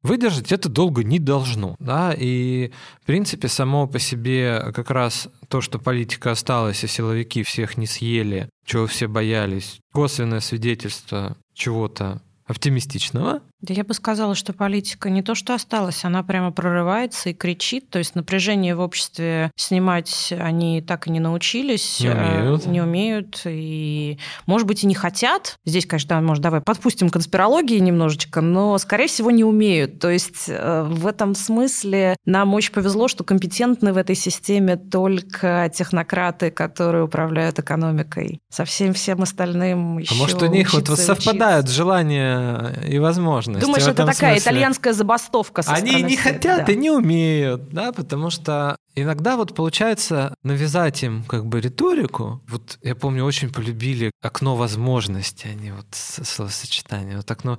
выдержать 0.05 0.53
это 0.53 0.69
долго 0.69 1.03
не 1.03 1.19
должно. 1.19 1.75
Да? 1.81 2.15
И, 2.17 2.71
в 3.03 3.07
принципе, 3.07 3.49
само 3.49 3.89
по 3.89 3.99
себе 3.99 4.71
как 4.73 4.91
раз 4.91 5.29
то, 5.49 5.61
что 5.61 5.81
политика 5.81 6.31
осталась, 6.31 6.85
и 6.85 6.87
силовики 6.87 7.43
всех 7.43 7.77
не 7.77 7.87
съели, 7.87 8.49
чего 8.65 8.87
все 8.87 9.09
боялись, 9.09 9.81
косвенное 9.93 10.41
свидетельство 10.41 11.37
чего-то 11.55 12.23
оптимистичного. 12.47 13.41
Да 13.65 13.73
я 13.73 13.83
бы 13.83 13.95
сказала, 13.95 14.35
что 14.35 14.53
политика 14.53 15.09
не 15.09 15.23
то 15.23 15.35
что 15.35 15.55
осталась, 15.55 16.05
она 16.05 16.23
прямо 16.23 16.53
прорывается 16.53 17.31
и 17.31 17.33
кричит. 17.33 17.89
То 17.89 17.99
есть 17.99 18.15
напряжение 18.15 18.77
в 18.77 18.81
обществе 18.81 19.51
снимать 19.57 20.35
они 20.39 20.83
так 20.83 21.07
и 21.07 21.11
не 21.11 21.19
научились. 21.19 22.01
Не 22.01 22.11
умеют. 22.11 22.67
Э, 22.67 22.69
не 22.69 22.81
умеют. 22.83 23.41
И, 23.47 24.19
может 24.45 24.69
быть, 24.69 24.85
и 24.85 24.87
не 24.87 24.95
хотят. 24.95 25.57
Здесь, 25.65 25.87
конечно, 25.87 26.21
может, 26.21 26.43
давай 26.43 26.61
подпустим 26.61 27.09
конспирологии 27.09 27.79
немножечко, 27.79 28.43
но, 28.43 28.77
скорее 28.77 29.07
всего, 29.07 29.31
не 29.31 29.45
умеют. 29.45 29.99
То 29.99 30.11
есть 30.11 30.45
э, 30.49 30.83
в 30.83 31.07
этом 31.07 31.35
смысле 31.35 32.17
нам 32.27 32.53
очень 32.53 32.73
повезло, 32.73 33.09
что 33.09 33.25
компетентны 33.25 33.95
в 33.95 33.97
этой 33.97 34.15
системе 34.15 34.77
только 34.77 35.73
технократы, 35.75 36.51
которые 36.51 37.05
управляют 37.05 37.59
экономикой. 37.59 38.41
Со 38.51 38.67
всем 38.67 38.93
всем 38.93 39.23
остальным 39.23 39.97
еще 39.97 40.15
А 40.15 40.19
может, 40.19 40.43
у 40.43 40.47
них 40.47 40.75
вот 40.75 40.87
совпадают 40.87 41.71
желания 41.71 42.79
и 42.87 42.99
возможности 42.99 43.54
возможность. 43.55 43.87
Думаешь, 43.87 43.87
это 43.87 44.07
такая 44.07 44.35
смысле... 44.35 44.39
итальянская 44.39 44.93
забастовка 44.93 45.63
со 45.63 45.73
Они 45.73 46.03
не 46.03 46.17
хотят 46.17 46.67
да. 46.67 46.73
и 46.73 46.77
не 46.77 46.91
умеют, 46.91 47.69
да, 47.71 47.93
потому 47.93 48.31
что 48.31 48.77
иногда 48.95 49.37
вот 49.37 49.55
получается 49.55 50.35
навязать 50.43 51.03
им 51.03 51.25
как 51.25 51.47
бы 51.47 51.61
риторику. 51.61 52.43
Вот 52.49 52.79
я 52.83 52.95
помню, 52.95 53.25
очень 53.25 53.53
полюбили 53.53 54.11
окно 54.23 54.57
возможностей, 54.57 55.49
они 55.51 55.73
вот 55.73 55.87
словосочетание, 55.93 57.17
вот 57.17 57.31
окно 57.31 57.59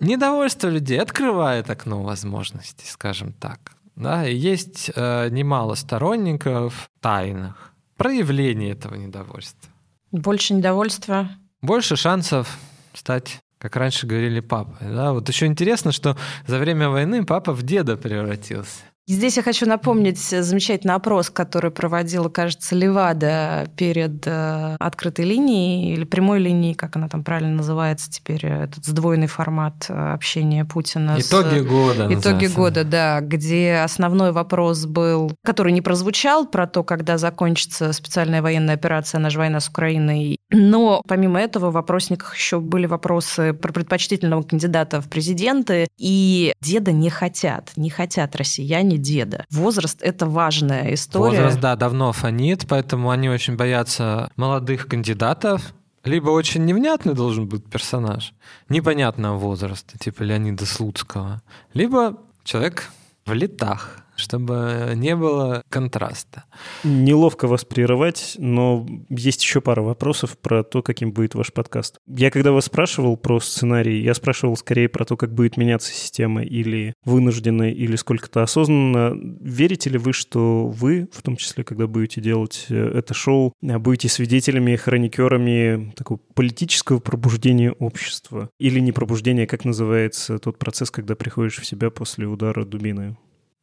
недовольство 0.00 0.68
людей 0.68 1.00
открывает 1.00 1.70
окно 1.70 2.02
возможностей, 2.02 2.86
скажем 2.86 3.32
так. 3.32 3.72
Да, 3.96 4.26
и 4.26 4.34
есть 4.34 4.90
э, 4.94 5.28
немало 5.28 5.74
сторонников 5.74 6.88
тайных 7.00 7.74
проявления 7.96 8.70
этого 8.70 8.94
недовольства. 8.94 9.70
Больше 10.10 10.54
недовольства. 10.54 11.28
Больше 11.60 11.96
шансов 11.96 12.58
стать 12.94 13.40
как 13.60 13.76
раньше 13.76 14.06
говорили 14.06 14.40
папа. 14.40 14.76
Да? 14.80 15.12
Вот 15.12 15.28
еще 15.28 15.44
интересно, 15.46 15.92
что 15.92 16.16
за 16.46 16.58
время 16.58 16.88
войны 16.88 17.24
папа 17.24 17.52
в 17.52 17.62
деда 17.62 17.96
превратился. 17.96 18.80
Здесь 19.08 19.36
я 19.36 19.42
хочу 19.42 19.66
напомнить 19.66 20.18
замечательный 20.20 20.94
опрос, 20.94 21.30
который 21.30 21.72
проводила, 21.72 22.28
кажется, 22.28 22.76
Левада 22.76 23.68
перед 23.76 24.24
э, 24.24 24.76
открытой 24.78 25.24
линией 25.24 25.94
или 25.94 26.04
прямой 26.04 26.38
линией, 26.38 26.74
как 26.74 26.94
она 26.94 27.08
там 27.08 27.24
правильно 27.24 27.56
называется 27.56 28.08
теперь, 28.08 28.46
э, 28.46 28.64
этот 28.64 28.84
сдвоенный 28.84 29.26
формат 29.26 29.86
э, 29.88 30.12
общения 30.12 30.64
Путина. 30.64 31.16
Итоги 31.18 31.58
с... 31.58 31.64
года. 31.64 32.04
Итоги 32.04 32.14
называется. 32.14 32.56
года, 32.56 32.84
да, 32.84 33.20
где 33.20 33.80
основной 33.82 34.30
вопрос 34.30 34.86
был, 34.86 35.32
который 35.44 35.72
не 35.72 35.82
прозвучал, 35.82 36.46
про 36.46 36.68
то, 36.68 36.84
когда 36.84 37.18
закончится 37.18 37.92
специальная 37.92 38.42
военная 38.42 38.74
операция 38.76 39.18
«Наша 39.18 39.38
война 39.38 39.58
с 39.58 39.68
Украиной». 39.68 40.38
Но 40.52 41.02
помимо 41.08 41.40
этого 41.40 41.70
в 41.70 41.74
вопросниках 41.74 42.36
еще 42.36 42.60
были 42.60 42.86
вопросы 42.86 43.54
про 43.54 43.72
предпочтительного 43.72 44.42
кандидата 44.42 45.00
в 45.00 45.08
президенты, 45.08 45.88
и 45.96 46.52
деда 46.60 46.92
не 46.92 47.10
хотят, 47.10 47.72
не 47.76 47.90
хотят 47.90 48.36
россияне 48.36 48.89
деда. 48.98 49.44
Возраст— 49.50 50.00
это 50.02 50.26
важная 50.26 50.94
история. 50.94 51.38
Возраст, 51.38 51.60
да, 51.60 51.76
давно 51.76 52.12
фонит, 52.12 52.66
поэтому 52.68 53.10
они 53.10 53.28
очень 53.28 53.56
боятся 53.56 54.30
молодых 54.36 54.86
кандидатов, 54.86 55.74
либо 56.04 56.30
очень 56.30 56.64
невнятный 56.64 57.14
должен 57.14 57.46
быть 57.46 57.64
персонаж, 57.66 58.32
непонятного 58.68 59.38
возраста, 59.38 59.98
типа 59.98 60.22
Леонида 60.22 60.64
Слуцкого, 60.66 61.42
либо 61.74 62.16
человек 62.44 62.90
в 63.26 63.32
летах, 63.32 63.98
чтобы 64.20 64.92
не 64.94 65.16
было 65.16 65.62
контраста. 65.68 66.44
Неловко 66.84 67.48
вас 67.48 67.64
прерывать, 67.64 68.36
но 68.38 68.86
есть 69.08 69.42
еще 69.42 69.60
пара 69.60 69.82
вопросов 69.82 70.38
про 70.38 70.62
то, 70.62 70.82
каким 70.82 71.12
будет 71.12 71.34
ваш 71.34 71.52
подкаст. 71.52 71.96
Я 72.06 72.30
когда 72.30 72.52
вас 72.52 72.66
спрашивал 72.66 73.16
про 73.16 73.40
сценарий, 73.40 74.02
я 74.02 74.14
спрашивал 74.14 74.56
скорее 74.56 74.88
про 74.88 75.04
то, 75.04 75.16
как 75.16 75.34
будет 75.34 75.56
меняться 75.56 75.92
система 75.92 76.42
или 76.42 76.94
вынужденно, 77.04 77.70
или 77.70 77.96
сколько-то 77.96 78.42
осознанно. 78.42 79.16
Верите 79.40 79.90
ли 79.90 79.98
вы, 79.98 80.12
что 80.12 80.66
вы, 80.66 81.08
в 81.12 81.22
том 81.22 81.36
числе, 81.36 81.64
когда 81.64 81.86
будете 81.86 82.20
делать 82.20 82.66
э, 82.68 82.98
это 82.98 83.14
шоу, 83.14 83.54
будете 83.60 84.08
свидетелями, 84.08 84.76
хроникерами 84.76 85.92
такого 85.96 86.20
политического 86.34 86.98
пробуждения 86.98 87.72
общества? 87.72 88.50
Или 88.58 88.80
не 88.80 88.92
пробуждения, 88.92 89.46
как 89.46 89.64
называется 89.64 90.38
тот 90.38 90.58
процесс, 90.58 90.90
когда 90.90 91.14
приходишь 91.14 91.58
в 91.58 91.66
себя 91.66 91.90
после 91.90 92.26
удара 92.26 92.64
дубины? 92.64 93.16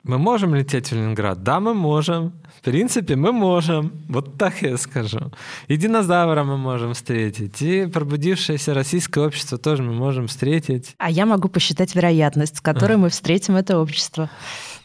Мы 0.08 0.18
можем 0.18 0.56
лететь 0.56 0.88
в 0.88 0.96
Ленинград? 0.96 1.44
Да, 1.44 1.60
мы 1.60 1.74
можем. 1.74 2.32
В 2.58 2.62
принципе, 2.62 3.18
мы 3.18 3.34
можем. 3.34 3.92
Вот 4.08 4.38
так 4.38 4.62
я 4.62 4.78
скажу. 4.78 5.20
И 5.68 5.76
динозавра 5.76 6.44
мы 6.46 6.58
можем 6.58 6.94
встретить, 6.94 7.62
и 7.62 7.88
пробудившееся 7.88 8.74
российское 8.74 9.26
общество 9.26 9.58
тоже 9.58 9.84
мы 9.84 9.94
можем 9.94 10.28
встретить. 10.28 10.96
А 10.98 11.12
я 11.12 11.26
могу 11.26 11.50
посчитать 11.50 11.94
вероятность, 11.94 12.58
с 12.58 12.62
которой 12.62 12.96
мы 12.96 13.10
встретим 13.10 13.58
это 13.58 13.80
общество. 13.80 14.30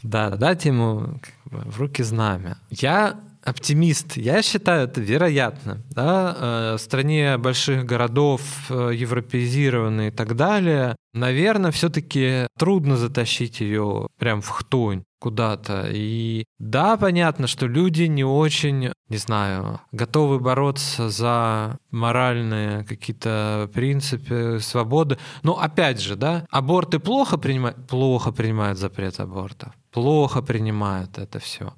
Да, 0.03 0.31
дать 0.31 0.65
ему 0.65 1.21
как 1.23 1.53
бы, 1.53 1.71
в 1.71 1.79
руки 1.79 2.03
знамя. 2.03 2.59
Я 2.71 3.21
оптимист. 3.45 4.17
Я 4.17 4.43
считаю 4.43 4.89
это 4.89 5.01
вероятно. 5.01 5.83
Да? 5.91 6.37
Э, 6.39 6.77
в 6.77 6.81
стране 6.81 7.39
больших 7.39 7.85
городов, 7.85 8.43
э, 8.71 8.91
европеизированной 8.95 10.09
и 10.09 10.11
так 10.11 10.35
далее, 10.35 10.97
наверное, 11.15 11.71
все-таки 11.71 12.49
трудно 12.59 12.97
затащить 12.97 13.61
ее 13.61 14.09
прям 14.19 14.43
в 14.43 14.49
хтонь 14.49 15.05
куда-то. 15.23 15.89
И 15.89 16.45
да, 16.59 16.97
понятно, 16.97 17.47
что 17.47 17.69
люди 17.69 18.03
не 18.03 18.25
очень, 18.25 18.93
не 19.09 19.17
знаю, 19.17 19.81
готовы 19.93 20.41
бороться 20.41 21.11
за 21.11 21.79
моральные 21.93 22.85
какие-то 22.85 23.71
принципы, 23.73 24.59
свободы. 24.61 25.19
Но 25.45 25.61
опять 25.61 26.01
же, 26.01 26.17
да, 26.17 26.45
аборты 26.51 26.99
плохо 26.99 27.39
принимают, 27.39 27.87
плохо 27.87 28.33
принимают 28.33 28.79
запрет 28.79 29.21
абортов, 29.21 29.73
плохо 29.93 30.43
принимают 30.43 31.19
это 31.19 31.39
все. 31.39 31.73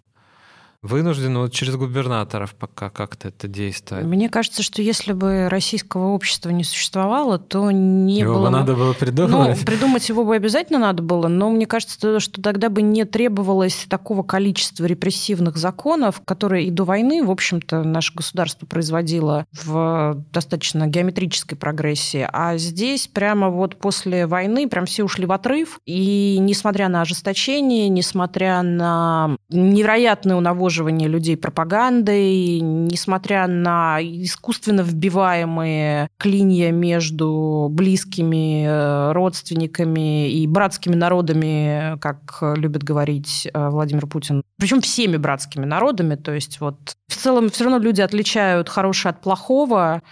Вынуждены 0.84 1.38
вот 1.38 1.52
через 1.52 1.76
губернаторов 1.76 2.54
пока 2.54 2.90
как-то 2.90 3.28
это 3.28 3.48
действует. 3.48 4.04
Мне 4.04 4.28
кажется, 4.28 4.62
что 4.62 4.82
если 4.82 5.14
бы 5.14 5.48
российского 5.48 6.08
общества 6.08 6.50
не 6.50 6.62
существовало, 6.62 7.38
то 7.38 7.70
не 7.70 8.18
его 8.18 8.34
было... 8.34 8.44
бы 8.44 8.50
надо 8.50 8.74
было 8.74 8.92
придумать. 8.92 9.58
Ну, 9.58 9.64
придумать 9.64 10.06
его 10.10 10.26
бы 10.26 10.36
обязательно 10.36 10.78
надо 10.78 11.02
было, 11.02 11.28
но 11.28 11.48
мне 11.48 11.64
кажется, 11.64 12.20
что 12.20 12.42
тогда 12.42 12.68
бы 12.68 12.82
не 12.82 13.06
требовалось 13.06 13.86
такого 13.88 14.22
количества 14.22 14.84
репрессивных 14.84 15.56
законов, 15.56 16.20
которые 16.22 16.66
и 16.66 16.70
до 16.70 16.84
войны, 16.84 17.24
в 17.24 17.30
общем-то, 17.30 17.82
наше 17.82 18.12
государство 18.12 18.66
производило 18.66 19.46
в 19.64 20.22
достаточно 20.34 20.86
геометрической 20.86 21.56
прогрессии. 21.56 22.28
А 22.30 22.58
здесь 22.58 23.06
прямо 23.08 23.48
вот 23.48 23.76
после 23.76 24.26
войны 24.26 24.68
прям 24.68 24.84
все 24.84 25.02
ушли 25.02 25.24
в 25.24 25.32
отрыв. 25.32 25.80
И 25.86 26.36
несмотря 26.40 26.90
на 26.90 27.00
ожесточение, 27.00 27.88
несмотря 27.88 28.60
на 28.60 29.38
невероятное 29.48 30.36
унавожение 30.36 30.73
обнаруживание 30.74 31.08
людей 31.08 31.36
пропагандой, 31.36 32.60
несмотря 32.60 33.46
на 33.46 33.98
искусственно 34.00 34.82
вбиваемые 34.82 36.08
клинья 36.18 36.72
между 36.72 37.68
близкими 37.70 38.66
э, 38.66 39.12
родственниками 39.12 40.30
и 40.30 40.46
братскими 40.46 40.94
народами, 40.94 41.98
как 42.00 42.38
любит 42.56 42.82
говорить 42.82 43.48
э, 43.52 43.68
Владимир 43.68 44.06
Путин. 44.06 44.42
Причем 44.58 44.80
всеми 44.80 45.16
братскими 45.16 45.64
народами. 45.64 46.16
То 46.16 46.32
есть 46.32 46.60
вот 46.60 46.96
в 47.08 47.16
целом 47.16 47.50
все 47.50 47.64
равно 47.64 47.78
люди 47.78 48.00
отличают 48.00 48.68
хорошее 48.68 49.10
от 49.10 49.20
плохого, 49.20 50.02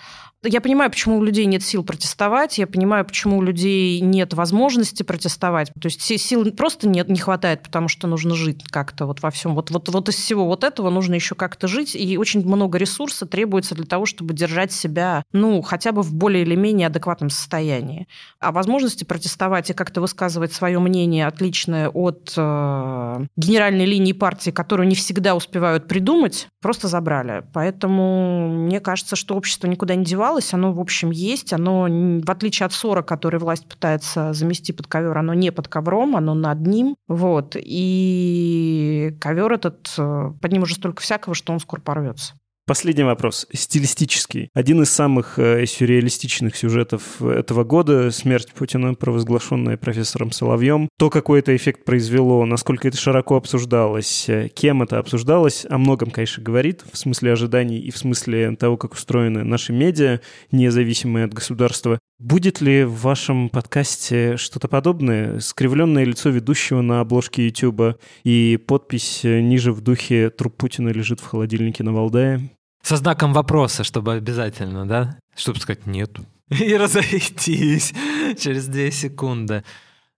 Я 0.44 0.60
понимаю, 0.60 0.90
почему 0.90 1.18
у 1.18 1.22
людей 1.22 1.46
нет 1.46 1.62
сил 1.62 1.84
протестовать, 1.84 2.58
я 2.58 2.66
понимаю, 2.66 3.04
почему 3.04 3.38
у 3.38 3.42
людей 3.42 4.00
нет 4.00 4.34
возможности 4.34 5.04
протестовать. 5.04 5.70
То 5.80 5.86
есть 5.86 6.00
сил 6.02 6.50
просто 6.50 6.88
нет, 6.88 7.08
не 7.08 7.18
хватает, 7.18 7.62
потому 7.62 7.86
что 7.86 8.08
нужно 8.08 8.34
жить 8.34 8.64
как-то 8.68 9.06
вот 9.06 9.22
во 9.22 9.30
всем. 9.30 9.54
Вот, 9.54 9.70
вот, 9.70 9.88
вот 9.88 10.08
из 10.08 10.16
всего 10.16 10.46
вот 10.46 10.64
этого 10.64 10.90
нужно 10.90 11.14
еще 11.14 11.36
как-то 11.36 11.68
жить, 11.68 11.94
и 11.94 12.18
очень 12.18 12.44
много 12.44 12.76
ресурса 12.76 13.24
требуется 13.24 13.76
для 13.76 13.86
того, 13.86 14.04
чтобы 14.04 14.34
держать 14.34 14.72
себя, 14.72 15.22
ну, 15.32 15.62
хотя 15.62 15.92
бы 15.92 16.02
в 16.02 16.12
более 16.12 16.42
или 16.42 16.56
менее 16.56 16.88
адекватном 16.88 17.30
состоянии. 17.30 18.08
А 18.40 18.50
возможности 18.50 19.04
протестовать 19.04 19.70
и 19.70 19.74
как-то 19.74 20.00
высказывать 20.00 20.52
свое 20.52 20.80
мнение 20.80 21.28
отличное 21.28 21.88
от 21.88 22.34
э, 22.36 23.26
генеральной 23.36 23.86
линии 23.86 24.12
партии, 24.12 24.50
которую 24.50 24.88
не 24.88 24.96
всегда 24.96 25.36
успевают 25.36 25.86
придумать, 25.86 26.48
просто 26.60 26.88
забрали. 26.88 27.44
Поэтому 27.52 28.48
мне 28.48 28.80
кажется, 28.80 29.14
что 29.14 29.36
общество 29.36 29.68
никуда 29.68 29.94
не 29.94 30.04
девалось, 30.04 30.31
осталось, 30.32 30.54
оно, 30.54 30.72
в 30.72 30.80
общем, 30.80 31.10
есть. 31.10 31.52
Оно, 31.52 31.82
в 31.84 32.30
отличие 32.30 32.66
от 32.66 32.72
ссора, 32.72 33.02
который 33.02 33.38
власть 33.38 33.66
пытается 33.68 34.32
замести 34.32 34.72
под 34.72 34.86
ковер, 34.86 35.16
оно 35.16 35.34
не 35.34 35.52
под 35.52 35.68
ковром, 35.68 36.16
оно 36.16 36.34
над 36.34 36.66
ним. 36.66 36.96
Вот. 37.08 37.56
И 37.58 39.16
ковер 39.20 39.52
этот, 39.52 39.92
э, 39.98 40.32
под 40.40 40.52
ним 40.52 40.62
уже 40.62 40.74
столько 40.74 41.02
всякого, 41.02 41.34
что 41.34 41.52
он 41.52 41.60
скоро 41.60 41.80
порвется. 41.80 42.34
Последний 42.72 43.04
вопрос. 43.04 43.46
Стилистический. 43.52 44.48
Один 44.54 44.80
из 44.80 44.88
самых 44.88 45.38
э, 45.38 45.66
сюрреалистичных 45.66 46.56
сюжетов 46.56 47.20
этого 47.20 47.64
года— 47.64 48.10
смерть 48.10 48.50
Путина, 48.54 48.94
провозглашенная 48.94 49.76
профессором 49.76 50.32
Соловьем. 50.32 50.88
То, 50.98 51.10
какой 51.10 51.40
это 51.40 51.54
эффект 51.54 51.84
произвело, 51.84 52.46
насколько 52.46 52.88
это 52.88 52.96
широко 52.96 53.36
обсуждалось, 53.36 54.26
э, 54.30 54.48
кем 54.48 54.82
это 54.82 54.98
обсуждалось, 54.98 55.66
о 55.68 55.76
многом, 55.76 56.10
конечно, 56.10 56.42
говорит, 56.42 56.82
в 56.90 56.96
смысле 56.96 57.32
ожиданий 57.32 57.78
и 57.78 57.90
в 57.90 57.98
смысле 57.98 58.56
того, 58.56 58.78
как 58.78 58.94
устроены 58.94 59.44
наши 59.44 59.74
медиа, 59.74 60.20
независимые 60.50 61.26
от 61.26 61.34
государства. 61.34 61.98
Будет 62.18 62.62
ли 62.62 62.84
в 62.84 63.02
вашем 63.02 63.50
подкасте 63.50 64.38
что-то 64.38 64.68
подобное? 64.68 65.40
Скривленное 65.40 66.04
лицо 66.04 66.30
ведущего 66.30 66.80
на 66.80 67.00
обложке 67.00 67.44
YouTube 67.48 68.00
и 68.24 68.58
подпись 68.66 69.26
э, 69.26 69.42
ниже 69.42 69.72
в 69.72 69.82
духе 69.82 70.30
«Труп 70.30 70.56
Путина 70.56 70.88
лежит 70.88 71.20
в 71.20 71.26
холодильнике 71.26 71.82
на 71.82 71.92
Валдае»? 71.92 72.48
Со 72.82 72.96
знаком 72.96 73.32
вопроса, 73.32 73.84
чтобы 73.84 74.14
обязательно, 74.14 74.86
да? 74.86 75.18
Чтобы 75.36 75.60
сказать 75.60 75.86
«нету». 75.86 76.24
И 76.50 76.76
разойтись 76.76 77.92
через 78.38 78.66
две 78.66 78.90
секунды. 78.90 79.64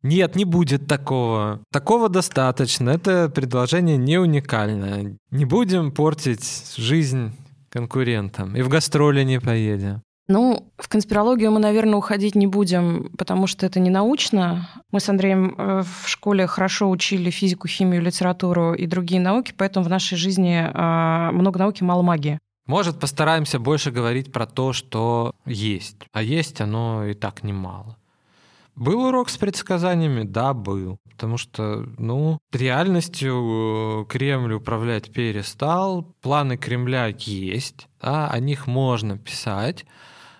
Нет, 0.03 0.37
не 0.37 0.45
будет 0.45 0.87
такого. 0.87 1.61
Такого 1.73 2.09
достаточно. 2.09 2.91
Это 2.91 3.31
предложение 3.31 3.97
не 3.97 4.19
уникальное. 4.19 5.17
Не 5.31 5.45
будем 5.45 5.93
портить 5.93 6.75
жизнь 6.77 7.33
конкурентам. 7.71 8.55
И 8.55 8.63
в 8.63 8.69
гастроли 8.69 9.23
не 9.23 9.41
поедем. 9.41 10.03
Ну, 10.27 10.73
в 10.79 10.89
конспирологию 10.89 11.51
мы, 11.51 11.59
наверное, 11.59 11.97
уходить 11.97 12.35
не 12.35 12.47
будем, 12.47 13.11
потому 13.19 13.47
что 13.47 13.67
это 13.67 13.79
не 13.79 13.91
научно. 13.91 14.69
Мы 14.91 15.01
с 15.01 15.09
Андреем 15.09 15.55
э, 15.57 15.83
в 15.83 16.09
школе 16.09 16.47
хорошо 16.47 16.89
учили 16.89 17.31
физику, 17.31 17.69
химию, 17.69 18.01
литературу 18.01 18.73
и 18.73 18.87
другие 18.87 19.21
науки, 19.21 19.53
поэтому 19.57 19.85
в 19.85 19.91
нашей 19.91 20.17
жизни 20.17 20.57
э, 20.57 21.31
много 21.31 21.59
науки, 21.59 21.83
мало 21.83 22.01
магии. 22.01 22.39
Может, 22.67 22.99
постараемся 22.99 23.59
больше 23.59 23.91
говорить 23.91 24.33
про 24.33 24.47
то, 24.47 24.73
что 24.73 25.35
есть. 25.45 25.97
А 26.13 26.23
есть 26.23 26.61
оно 26.61 27.05
и 27.05 27.15
так 27.15 27.43
немало. 27.43 27.97
Был 28.75 29.05
урок 29.05 29.29
с 29.29 29.37
предсказаниями? 29.37 30.25
Да, 30.25 30.53
был. 30.53 30.99
Потому 31.11 31.37
что, 31.37 31.87
ну, 31.97 32.39
реальностью 32.53 34.03
э, 34.03 34.05
Кремль 34.11 34.55
управлять 34.55 35.13
перестал, 35.13 36.03
планы 36.23 36.57
Кремля 36.57 37.07
есть, 37.07 37.87
да, 38.01 38.29
о 38.29 38.41
них 38.41 38.67
можно 38.67 39.17
писать, 39.17 39.87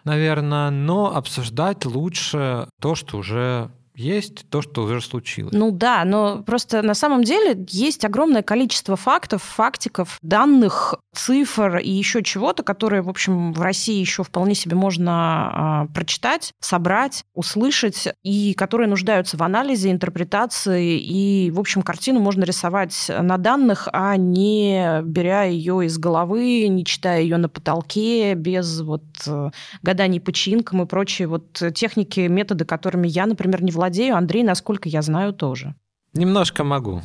наверное, 0.03 0.71
но 0.71 1.15
обсуждать 1.15 1.85
лучше 1.85 2.69
то, 2.81 2.97
что 2.97 3.19
уже 3.19 3.71
есть 3.95 4.49
то, 4.51 4.61
что 4.61 4.83
уже 4.83 5.01
случилось. 5.01 5.55
Ну 5.55 5.71
да, 5.71 6.05
но 6.05 6.43
просто 6.43 6.83
на 6.83 6.95
самом 6.95 7.23
деле 7.23 7.65
есть 7.69 8.05
огромное 8.05 8.43
количество 8.43 8.97
фактов, 8.97 9.43
фактиков, 9.43 10.19
данных, 10.21 10.97
цифр 11.15 11.77
и 11.79 11.91
еще 11.91 12.23
чего-то, 12.23 12.63
которые, 12.63 13.03
в 13.03 13.09
общем, 13.09 13.53
в 13.53 13.61
России 13.61 14.01
еще 14.01 14.25
вполне 14.25 14.55
себе 14.55 14.75
можно 14.75 15.87
э, 15.89 15.95
прочитать, 15.95 16.53
собрать, 16.61 17.25
услышать, 17.35 18.09
и 18.25 18.55
которые 18.55 18.89
нуждаются 18.89 19.37
в 19.37 19.43
анализе, 19.43 19.93
интерпретации, 19.93 20.99
и, 20.99 21.51
в 21.53 21.61
общем, 21.61 21.83
картину 21.83 22.19
можно 22.19 22.43
рисовать 22.43 23.09
на 23.09 23.39
данных, 23.39 23.89
а 23.93 24.17
не 24.17 25.03
беря 25.03 25.45
ее 25.45 25.87
из 25.87 25.99
головы, 25.99 26.67
не 26.67 26.85
читая 26.85 27.23
ее 27.23 27.37
на 27.37 27.49
потолке, 27.49 28.35
без 28.35 28.81
вот 28.81 29.05
э, 29.27 29.51
гаданий 29.83 30.21
по 30.21 30.33
чинкам 30.33 30.83
и 30.83 30.87
прочие 30.87 31.29
вот 31.29 31.63
техники, 31.75 32.21
методы, 32.21 32.65
которыми 32.65 33.07
я, 33.07 33.27
например, 33.27 33.63
не 33.63 33.71
владею 33.71 33.84
владею, 33.85 34.17
Андрей, 34.17 34.43
насколько 34.43 34.89
я 34.89 35.03
знаю, 35.03 35.35
тоже. 35.35 35.75
Немножко 36.15 36.65
могу. 36.65 37.03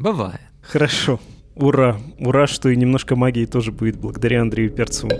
Бывает. 0.00 0.40
Хорошо. 0.60 1.20
Ура. 1.54 1.96
Ура, 2.18 2.48
что 2.48 2.68
и 2.68 2.76
немножко 2.76 3.14
магии 3.14 3.46
тоже 3.46 3.70
будет 3.70 3.96
благодаря 3.96 4.42
Андрею 4.42 4.70
Перцеву. 4.70 5.12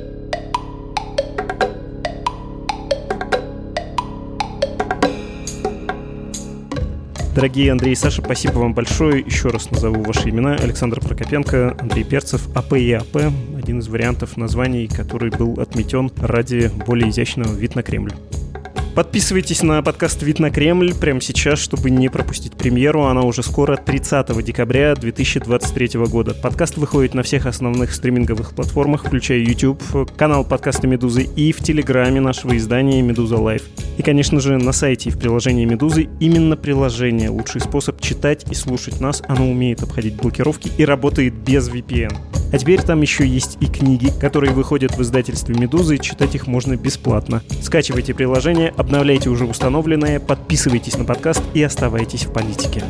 Дорогие 7.37 7.71
Андрей 7.71 7.93
и 7.93 7.97
Саша, 7.97 8.21
спасибо 8.21 8.59
вам 8.59 8.75
большое. 8.75 9.21
Еще 9.21 9.51
раз 9.51 9.71
назову 9.71 10.03
ваши 10.03 10.31
имена. 10.31 10.57
Александр 10.57 11.01
Прокопенко, 11.01 11.77
Андрей 11.79 12.03
Перцев, 12.03 12.49
АП 12.57 12.73
и 12.75 12.93
АП. 12.93 13.33
Один 13.57 13.79
из 13.79 13.87
вариантов 13.87 14.37
названий, 14.37 14.89
который 14.89 15.31
был 15.31 15.61
отметен 15.61 16.11
ради 16.17 16.69
более 16.85 17.11
изящного 17.11 17.53
вид 17.55 17.77
на 17.77 17.85
Кремль. 17.85 18.13
Подписывайтесь 18.95 19.65
на 19.65 19.83
подкаст 19.83 20.23
«Вид 20.23 20.39
на 20.39 20.53
Кремль» 20.53 20.95
прямо 20.95 21.21
сейчас, 21.21 21.59
чтобы 21.59 21.91
не 21.91 22.09
пропустить 22.09 22.53
премьеру. 22.53 23.03
Она 23.03 23.23
уже 23.23 23.43
скоро, 23.43 23.77
30 23.77 24.45
декабря 24.45 24.95
2023 24.95 25.99
года. 26.07 26.33
Подкаст 26.33 26.77
выходит 26.77 27.13
на 27.13 27.25
всех 27.25 27.47
основных 27.47 27.93
стриминговых 27.93 28.55
платформах, 28.55 29.05
включая 29.05 29.41
YouTube, 29.41 29.83
канал 30.17 30.45
подкаста 30.45 30.87
«Медузы» 30.87 31.25
и 31.25 31.51
в 31.51 31.59
Телеграме 31.59 32.21
нашего 32.21 32.57
издания 32.57 33.03
«Медуза 33.03 33.37
Лайв». 33.37 33.65
И, 33.99 34.03
конечно 34.05 34.39
же, 34.39 34.59
на 34.59 34.71
сайте 34.71 35.09
и 35.09 35.13
в 35.13 35.19
приложении 35.19 35.65
«Медузы» 35.65 36.09
именно 36.21 36.57
приложение– 36.57 37.29
лучший 37.31 37.63
способ 37.63 38.01
читать 38.01 38.45
и 38.49 38.55
слушать 38.55 39.01
нас. 39.01 39.25
Оно 39.27 39.51
умеет 39.51 39.83
обходить 39.83 40.15
блокировки 40.15 40.71
и 40.79 40.85
работает 40.85 41.35
без 41.35 41.69
VPN. 41.69 42.44
А 42.55 42.57
теперь 42.57 42.81
там 42.81 43.03
еще 43.03 43.27
есть 43.27 43.59
и 43.59 43.67
книги, 43.67 44.13
которые 44.21 44.53
выходят 44.53 44.97
в 44.97 45.03
издательстве 45.03 45.57
«Медузы», 45.59 45.99
читать 45.99 46.37
их 46.37 46.47
можно 46.47 46.77
бесплатно. 46.77 47.43
Скачивайте 47.61 48.15
приложение, 48.15 48.73
обновляйте 48.77 49.29
уже 49.29 49.45
установленное, 49.45 50.21
подписывайтесь 50.21 50.97
на 50.97 51.05
подкаст 51.05 51.43
и 51.53 51.61
оставайтесь 51.65 52.27
в 52.27 52.33
политике. 52.33 52.85